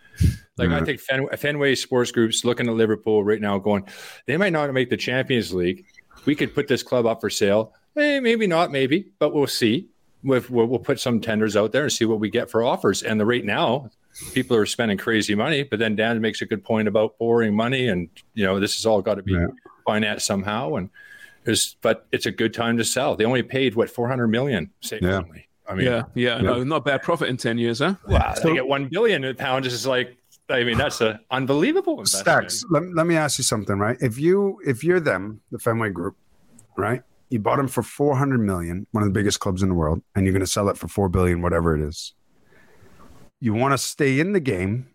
[0.56, 3.86] Like, I think Fen- Fenway Sports Group's looking at Liverpool right now, going,
[4.26, 5.86] they might not make the Champions League.
[6.24, 7.72] We could put this club up for sale.
[7.96, 9.90] Eh, maybe not, maybe, but we'll see.
[10.24, 13.04] We'll, we'll, we'll put some tenders out there and see what we get for offers.
[13.04, 13.90] And the right now,
[14.34, 15.62] people are spending crazy money.
[15.62, 18.86] But then Dan makes a good point about borrowing money, and you know, this has
[18.86, 19.38] all got to be
[19.86, 20.74] financed somehow.
[20.74, 20.90] And
[21.48, 23.16] there's, but it's a good time to sell.
[23.16, 24.70] They only paid what 400 million.
[24.82, 25.22] Say, Yeah.
[25.66, 27.94] I mean, yeah, yeah, no, not bad profit in ten years, huh?
[28.06, 29.66] Wow, they get one billion pounds.
[29.66, 30.16] Is like,
[30.48, 32.50] I mean, that's a unbelievable investment.
[32.50, 32.64] Stacks.
[32.70, 33.98] Let, let me ask you something, right?
[34.00, 36.16] If you if you're them, the Fenway Group,
[36.78, 37.02] right?
[37.28, 40.00] You bought them for four hundred million, one of the biggest clubs in the world,
[40.14, 42.14] and you're going to sell it for four billion, whatever it is.
[43.38, 44.88] You want to stay in the game?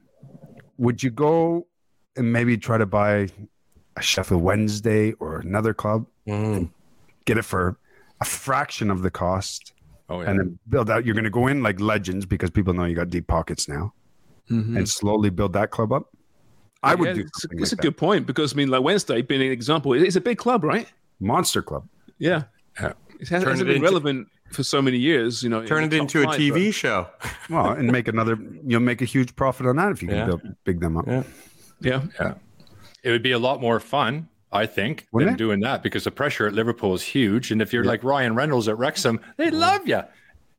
[0.79, 1.67] Would you go
[2.15, 3.27] and maybe try to buy
[3.95, 6.69] a Sheffield Wednesday or another club, and
[7.25, 7.77] get it for
[8.21, 9.73] a fraction of the cost,
[10.09, 10.29] oh, yeah.
[10.29, 11.05] and then build out?
[11.05, 13.93] You're going to go in like legends because people know you got deep pockets now,
[14.49, 14.77] Mhm.
[14.77, 16.09] and slowly build that club up.
[16.83, 19.21] I would Yeah, do it's, it's like a good point because I mean, like Wednesday
[19.21, 20.91] being an example, it's a big club, right?
[21.21, 21.87] Monster Club.
[22.19, 22.43] Yeah,
[22.79, 22.93] Yeah.
[23.19, 25.41] it has, Turn hasn't it been into- relevant for so many years.
[25.43, 27.07] You know, Turn it into a flight, TV but- show.
[27.49, 28.37] Well, and make another.
[28.65, 30.25] You'll make a huge profit on that if you can Yeah.
[30.25, 31.07] build, big them up.
[31.07, 31.23] Yeah.
[31.79, 32.33] Yeah, Yeah.
[33.03, 35.37] It would be a lot more fun, I think, Wouldn't than it?
[35.37, 37.51] doing that because the pressure at Liverpool is huge.
[37.51, 39.57] And if you're like Ryan Reynolds at Wrexham, they mm-hmm.
[39.57, 40.03] love you.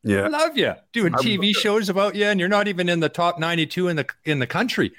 [0.02, 0.28] Yeah.
[0.28, 0.74] Love you.
[0.92, 4.06] Doing TV shows about you and you're not even in the top 92 in the
[4.24, 4.92] in the country.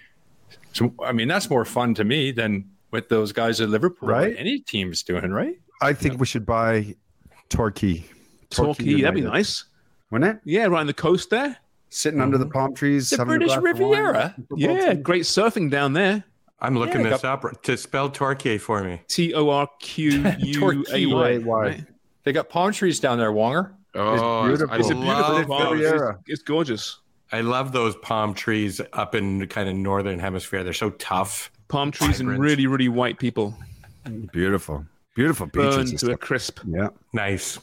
[0.74, 4.10] So I mean, that's more fun to me than with those guys at Liverpool.
[4.10, 4.34] Right.
[4.38, 5.60] Any team's doing, right?
[5.82, 6.96] I think we should buy
[7.50, 8.06] Torquay.
[8.50, 9.66] Torquay, that'd be nice.
[10.10, 10.42] Wouldn't it?
[10.46, 11.58] Yeah, right on the coast there.
[11.90, 12.54] Sitting under the mm-hmm.
[12.54, 13.10] palm trees.
[13.10, 13.74] The British glass of wine.
[13.74, 14.36] Riviera.
[14.56, 16.24] Yeah, great surfing down there.
[16.60, 19.02] I'm looking Yeah, this up to spell Torquay for me.
[19.08, 21.38] T O R Q U A Y.
[21.38, 21.86] right?
[22.24, 23.74] They got palm trees down there, Wonger.
[23.94, 24.74] Oh, beautiful.
[24.76, 27.00] I It's a beautiful love It's, it's gorgeous.
[27.32, 30.64] I love those palm trees up in the kind of northern hemisphere.
[30.64, 31.52] They're so tough.
[31.68, 33.56] Palm trees and really, really white people
[34.32, 34.86] Beautiful.
[35.16, 35.76] Beautiful beaches.
[35.76, 36.60] burned to a crisp.
[36.68, 36.90] Yeah.
[37.14, 37.60] Nice.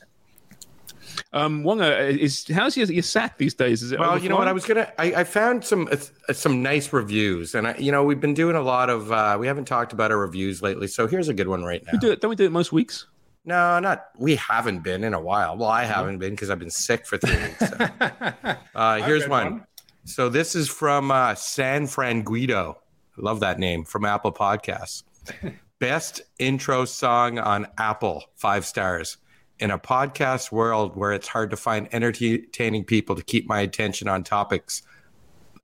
[1.32, 3.82] Um, Wonga, is how's your, your sack these days?
[3.82, 4.48] Is it Well, you know what?
[4.48, 4.92] I was gonna.
[4.98, 8.56] I, I found some uh, some nice reviews, and I, you know, we've been doing
[8.56, 9.10] a lot of.
[9.10, 11.92] Uh, we haven't talked about our reviews lately, so here's a good one right now.
[11.92, 12.20] We do it.
[12.20, 13.06] Don't we do it most weeks?
[13.44, 14.06] No, not.
[14.18, 15.56] We haven't been in a while.
[15.56, 17.58] Well, I haven't been because I've been sick for three weeks.
[17.58, 18.56] so.
[18.74, 19.52] Uh, here's one.
[19.52, 19.66] one.
[20.04, 22.78] So this is from uh, San Fran Guido.
[23.18, 25.02] I love that name from Apple Podcasts.
[25.78, 29.18] Best intro song on Apple, five stars.
[29.62, 34.08] In a podcast world where it's hard to find entertaining people to keep my attention
[34.08, 34.82] on topics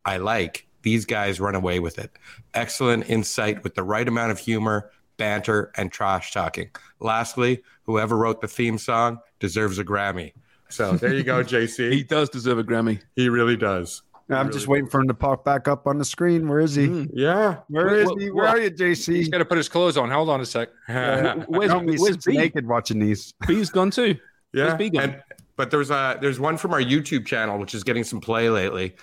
[0.05, 2.13] I like, these guys run away with it.
[2.55, 6.71] Excellent insight with the right amount of humor, banter, and trash talking.
[7.01, 10.33] Lastly, whoever wrote the theme song deserves a Grammy.
[10.69, 11.91] So there you go, JC.
[11.91, 13.03] He does deserve a Grammy.
[13.17, 14.03] He really does.
[14.31, 16.49] I'm just waiting for him to pop back up on the screen.
[16.49, 16.87] Where is he?
[16.87, 17.11] Mm.
[17.15, 17.61] Yeah.
[17.69, 18.31] Where is Well, he?
[18.31, 19.15] Where well, are you, JC?
[19.15, 20.11] He's got to put his clothes on.
[20.11, 20.69] Hold on a sec.
[20.87, 22.37] Where's, Help where's B?
[22.37, 23.33] naked watching these.
[23.47, 24.17] B's gone too.
[24.53, 24.67] Yeah.
[24.67, 25.03] Where's B gone?
[25.03, 25.23] And,
[25.57, 28.95] but there's a there's one from our YouTube channel which is getting some play lately,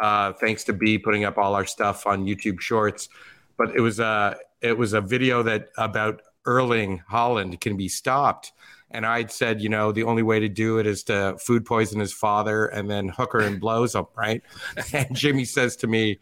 [0.00, 3.08] uh, thanks to B putting up all our stuff on YouTube Shorts.
[3.56, 8.52] But it was a it was a video that about Erling Haaland can be stopped,
[8.92, 12.00] and I'd said you know the only way to do it is to food poison
[12.00, 14.42] his father and then hooker and blows him right.
[14.92, 16.18] And Jimmy says to me.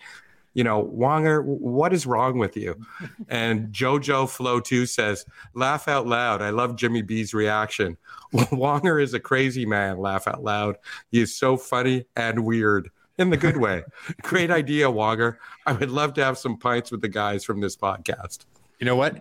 [0.52, 2.74] You know, Wonger, what is wrong with you?
[3.28, 6.42] And JoJo Flow 2 says, laugh out loud.
[6.42, 7.96] I love Jimmy B's reaction.
[8.34, 10.76] Wonger is a crazy man, laugh out loud.
[11.12, 12.90] He is so funny and weird
[13.20, 13.84] in the good way.
[14.22, 15.36] Great idea, Wonger.
[15.66, 18.46] I would love to have some pints with the guys from this podcast.
[18.80, 19.20] You know what?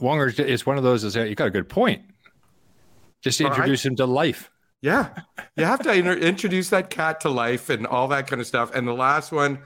[0.00, 1.04] Wonger is one of those.
[1.04, 2.02] Is you got a good point.
[3.22, 3.56] Just All right.
[3.56, 4.50] introduce him to life.
[4.80, 5.10] Yeah.
[5.56, 8.74] You have to inter- introduce that cat to life and all that kind of stuff.
[8.74, 9.60] And the last one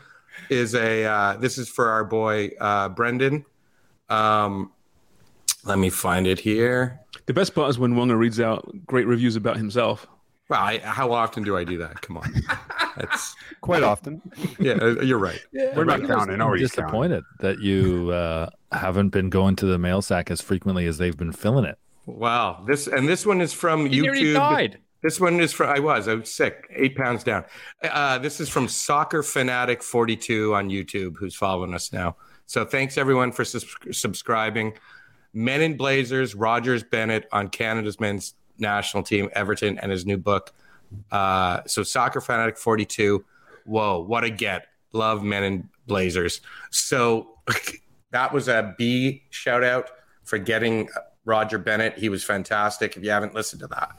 [0.50, 3.44] is a uh, this is for our boy uh, Brendan.
[4.08, 4.72] Um,
[5.64, 7.00] let me find it here.
[7.26, 10.06] The best part is when Wonga reads out great reviews about himself.
[10.48, 12.02] Well, I, how often do I do that?
[12.02, 12.32] Come on.
[12.96, 14.22] That's Quite often.
[14.60, 15.40] yeah, uh, you're right.
[15.52, 16.34] We're not counting.
[16.34, 16.84] I'm Nobody's counting.
[16.84, 21.16] disappointed that you uh, haven't been going to the mail sack as frequently as they've
[21.16, 21.78] been filling it.
[22.06, 22.64] Wow.
[22.66, 24.34] This and this one is from He YouTube.
[24.34, 24.78] died.
[25.02, 27.44] This one is from I was I was sick, eight pounds down.
[27.82, 32.16] Uh, this is from Soccer Fanatic forty two on YouTube, who's following us now.
[32.46, 34.74] So thanks everyone for sus- subscribing.
[35.34, 40.52] Men in Blazers, Rogers Bennett on Canada's men's national team, Everton, and his new book.
[41.10, 43.24] Uh, so Soccer Fanatic forty two.
[43.64, 44.66] Whoa, what a get!
[44.92, 46.40] Love Men in Blazers.
[46.70, 47.36] So
[48.12, 49.90] that was a B shout out
[50.24, 50.88] for getting
[51.26, 51.98] Roger Bennett.
[51.98, 52.96] He was fantastic.
[52.96, 53.98] If you haven't listened to that,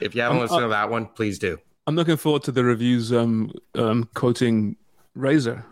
[0.00, 1.58] if you haven't Um, listened uh, to that one, please do.
[1.86, 4.76] I'm looking forward to the reviews um, um, quoting
[5.14, 5.64] Razor.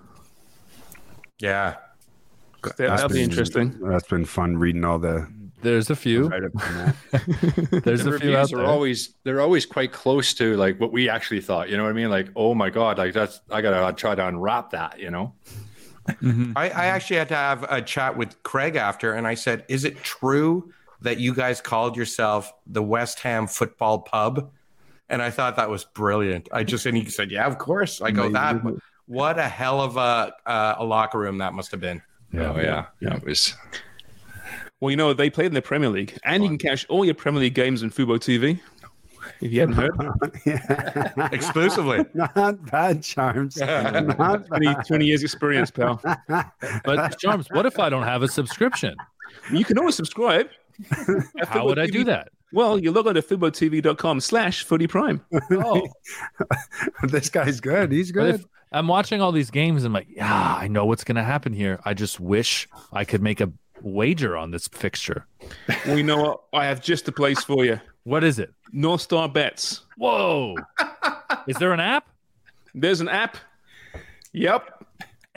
[1.39, 1.77] Yeah.
[2.63, 3.79] That- That'll be interesting.
[3.81, 5.29] That's been fun reading all the.
[5.61, 6.29] There's a few.
[6.29, 7.83] write-ups on that.
[7.85, 10.93] There's the a few out reviews are always they're always quite close to like what
[10.93, 11.69] we actually thought.
[11.69, 12.11] You know what I mean?
[12.11, 15.01] Like, oh my god, like that's I gotta try to unwrap that.
[15.01, 15.35] You know?
[16.57, 19.85] I, I actually had to have a chat with Craig after, and I said, "Is
[19.85, 24.51] it true that you guys called yourself the West Ham Football Pub?"
[25.09, 26.49] And I thought that was brilliant.
[26.53, 28.61] I just and he said, "Yeah, of course." I go, "That
[29.07, 32.61] what a hell of a uh, a locker room that must have been." Yeah, oh,
[32.61, 33.17] yeah, yeah.
[33.17, 33.55] It was.
[34.81, 37.15] Well, you know, they played in the Premier League, and you can catch all your
[37.15, 38.61] Premier League games on Fubo TV.
[39.41, 42.05] If you hadn't heard, Exclusively.
[42.15, 42.35] Not
[42.71, 43.59] bad, Sharms.
[44.19, 44.87] Not 20, bad.
[44.87, 46.01] 20 years experience, pal.
[46.29, 48.97] But Sharms, what if I don't have a subscription?
[49.53, 50.49] You can always subscribe.
[51.41, 52.29] At How would I do that?
[52.53, 55.25] Well, you log on to FuboTV.com slash footy prime.
[55.51, 55.87] Oh,
[57.03, 57.93] this guy's good.
[57.93, 58.45] He's good.
[58.73, 59.85] I'm watching all these games.
[59.85, 61.81] And I'm like, yeah, I know what's going to happen here.
[61.85, 63.53] I just wish I could make a
[63.83, 65.27] wager on this fixture.
[65.87, 66.43] Well, you know what?
[66.53, 67.81] I have just the place for you.
[68.05, 68.53] What is it?
[68.73, 69.83] North Star Bets.
[69.97, 70.57] Whoa!
[71.47, 72.09] is there an app?
[72.75, 73.37] There's an app.
[74.33, 74.78] Yep.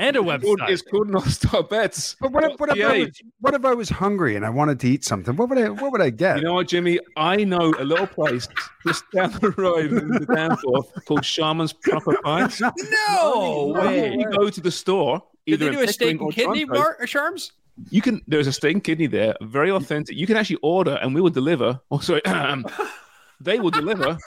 [0.01, 0.69] And a It's called- website.
[0.69, 2.15] It's called North Star Bets.
[2.19, 4.79] But what if, what, if I was, what if I was hungry and I wanted
[4.81, 5.35] to eat something?
[5.35, 6.37] What would I what would I get?
[6.37, 6.99] You know what, Jimmy?
[7.15, 8.47] I know a little place
[8.85, 12.59] just down the road in the Danforth called Sharman's Proper Pies.
[13.15, 14.13] No way.
[14.17, 15.21] You go to the store.
[15.45, 16.73] Did they do a steak and kidney Toronto.
[16.83, 17.51] bar or Sharms?
[17.89, 18.21] You can.
[18.27, 20.15] There's a steak and kidney there, very authentic.
[20.15, 21.79] You can actually order, and we will deliver.
[21.91, 22.65] Oh, sorry, um,
[23.39, 24.17] they will deliver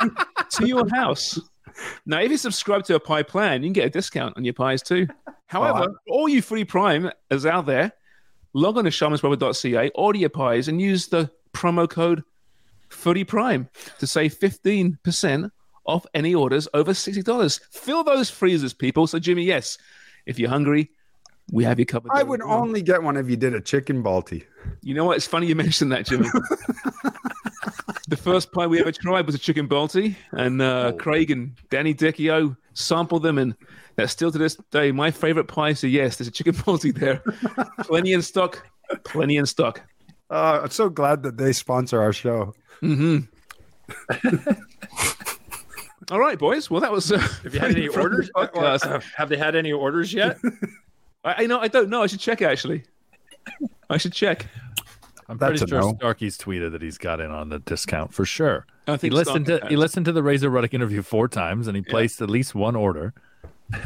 [0.51, 1.39] to your house.
[2.07, 4.55] Now, if you subscribe to a pie plan, you can get a discount on your
[4.55, 5.07] pies too.
[5.47, 7.93] However, all you free prime is out there.
[8.53, 12.22] Log on to shamansbrother.ca, order your pies, and use the promo code
[12.89, 13.68] Footy Prime
[13.99, 15.53] to save fifteen percent
[15.87, 17.61] off any orders over sixty dollars.
[17.72, 19.07] Fill those freezers, people.
[19.07, 19.77] So, Jimmy, yes,
[20.27, 20.91] if you're hungry,
[21.51, 22.12] we have you covered.
[22.14, 24.45] I would only get one if you did a chicken balti.
[24.83, 25.16] You know what?
[25.16, 26.29] It's funny you mentioned that, Jimmy.
[28.09, 31.95] the first pie we ever tried was a chicken balti, and uh, Craig and Danny
[31.95, 33.55] Dichio sampled them, and
[33.97, 35.72] that's still to this day my favorite pie.
[35.74, 37.22] So yes, there's a chicken balti there,
[37.80, 38.66] plenty in stock,
[39.05, 39.82] plenty in stock.
[40.30, 42.55] Uh, I'm so glad that they sponsor our show.
[42.80, 43.18] hmm
[46.11, 46.70] All right, boys.
[46.70, 47.11] Well, that was.
[47.11, 48.30] Uh, Have you had any orders?
[48.35, 48.85] Or, podcast.
[48.87, 50.39] uh, have they had any orders yet?
[51.24, 51.59] I, I know.
[51.61, 52.03] I don't know.
[52.03, 52.85] I should check actually.
[53.89, 54.47] I should check.
[55.29, 55.95] I'm That's pretty sure no.
[55.95, 58.66] Starkey's tweeted that he's got in on the discount for sure.
[58.87, 61.66] I He think listened Starkey to he listened to the Razor Ruddock interview four times,
[61.66, 63.14] and he placed at least one order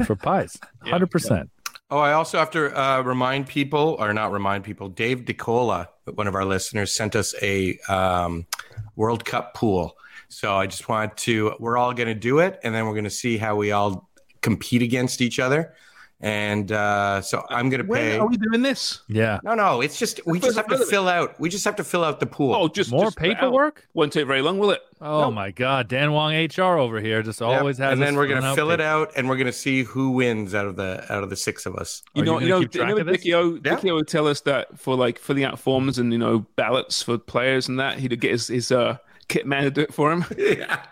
[0.05, 0.59] for pies.
[0.81, 1.51] Hundred percent.
[1.91, 6.27] Oh, I also have to uh, remind people, or not remind people, Dave DeCola, one
[6.27, 8.47] of our listeners, sent us a um,
[8.95, 9.97] World Cup pool.
[10.29, 13.05] So I just wanted to, we're all going to do it, and then we're going
[13.05, 14.11] to see how we all
[14.43, 15.75] compete against each other.
[16.21, 18.19] And uh, so I'm going to When pay.
[18.19, 19.03] are we doing this?
[19.07, 19.39] Yeah.
[19.45, 22.03] No, no, it's just, we just have to fill out, we just have to fill
[22.03, 22.57] out the pool.
[22.57, 23.41] Oh, just More just put it out.
[23.43, 23.87] paperwork?
[23.95, 24.81] Won't take very long, will it?
[25.01, 27.61] Oh my God, Dan Wong HR over here just Yep.
[27.61, 27.93] always has.
[27.93, 30.57] and then we're going to fill it out, and we're going to see who wins
[30.57, 32.03] out of the out of the six of us.
[32.15, 33.61] You Are know, you you gonna know, keep you track know, of O, Yeah.
[33.77, 37.01] Dickie O would tell us that for like filling out forms and you know ballots
[37.01, 38.97] for players and that he'd get his, his uh,
[39.29, 40.25] kit man to do it for him.
[40.37, 40.83] yeah.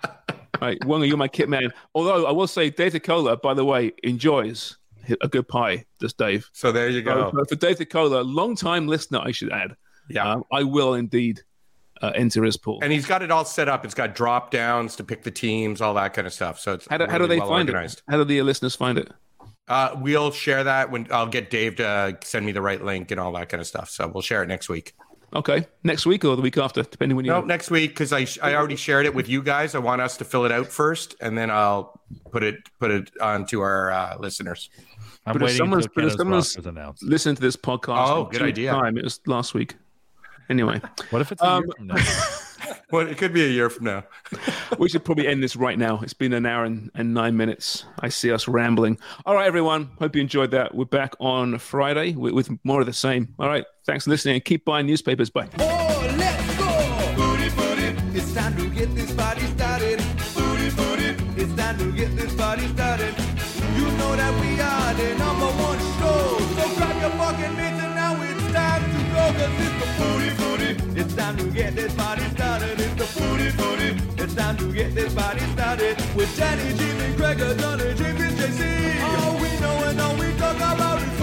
[0.62, 1.72] right, Wonga, you're my kit man.
[1.92, 4.76] Although I will say, Data Cola, by the way, enjoys
[5.20, 5.84] a good pie.
[5.98, 6.48] Does Dave?
[6.52, 7.30] So there you go.
[7.34, 9.76] So for Dave Cola, long time listener, I should add.
[10.08, 10.32] Yeah.
[10.32, 11.42] um, I will indeed
[12.02, 12.78] uh, enter his pool.
[12.82, 13.84] And he's got it all set up.
[13.84, 16.60] It's got drop downs to pick the teams, all that kind of stuff.
[16.60, 17.98] So it's how do, how do they well find organized.
[17.98, 18.10] it?
[18.10, 19.10] How do the listeners find it?
[19.68, 23.18] Uh, we'll share that when I'll get Dave to send me the right link and
[23.18, 23.90] all that kind of stuff.
[23.90, 24.94] So we'll share it next week.
[25.34, 27.32] Okay, next week or the week after, depending when you.
[27.32, 29.74] No, next week because I I already shared it with you guys.
[29.74, 32.00] I want us to fill it out first, and then I'll
[32.30, 34.70] put it put it on to our uh, listeners.
[35.26, 37.02] I'm But if waiting someone's- until but if Canada's someone's- roster's announced.
[37.02, 38.08] Listen to this podcast.
[38.08, 38.70] Oh, good idea.
[38.72, 38.96] Time.
[38.96, 39.74] It was last week.
[40.48, 41.96] Anyway, What if it's a Um, year from now?
[42.92, 44.04] Well, it could be a year from now.
[44.78, 45.98] we should probably end this right now.
[46.02, 47.84] It's been an hour and, and nine minutes.
[47.98, 48.98] I see us rambling.
[49.24, 49.90] All right, everyone.
[49.98, 50.72] Hope you enjoyed that.
[50.72, 53.34] We're back on Friday with, with more of the same.
[53.40, 53.64] All right.
[53.86, 55.30] Thanks for listening and keep buying newspapers.
[55.30, 55.48] Bye.
[74.76, 75.96] Get this party started.
[76.14, 77.54] With Jim, and Gregor,
[77.94, 79.02] James, and JC.
[79.02, 81.16] All we know and all we talk about is.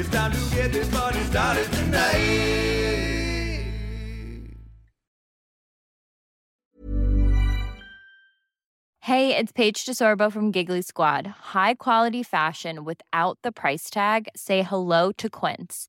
[0.00, 2.50] It's time to get this party started tonight.
[9.02, 11.26] Hey, it's Paige DeSorbo from Giggly Squad.
[11.26, 14.28] High quality fashion without the price tag.
[14.36, 15.88] Say hello to Quince.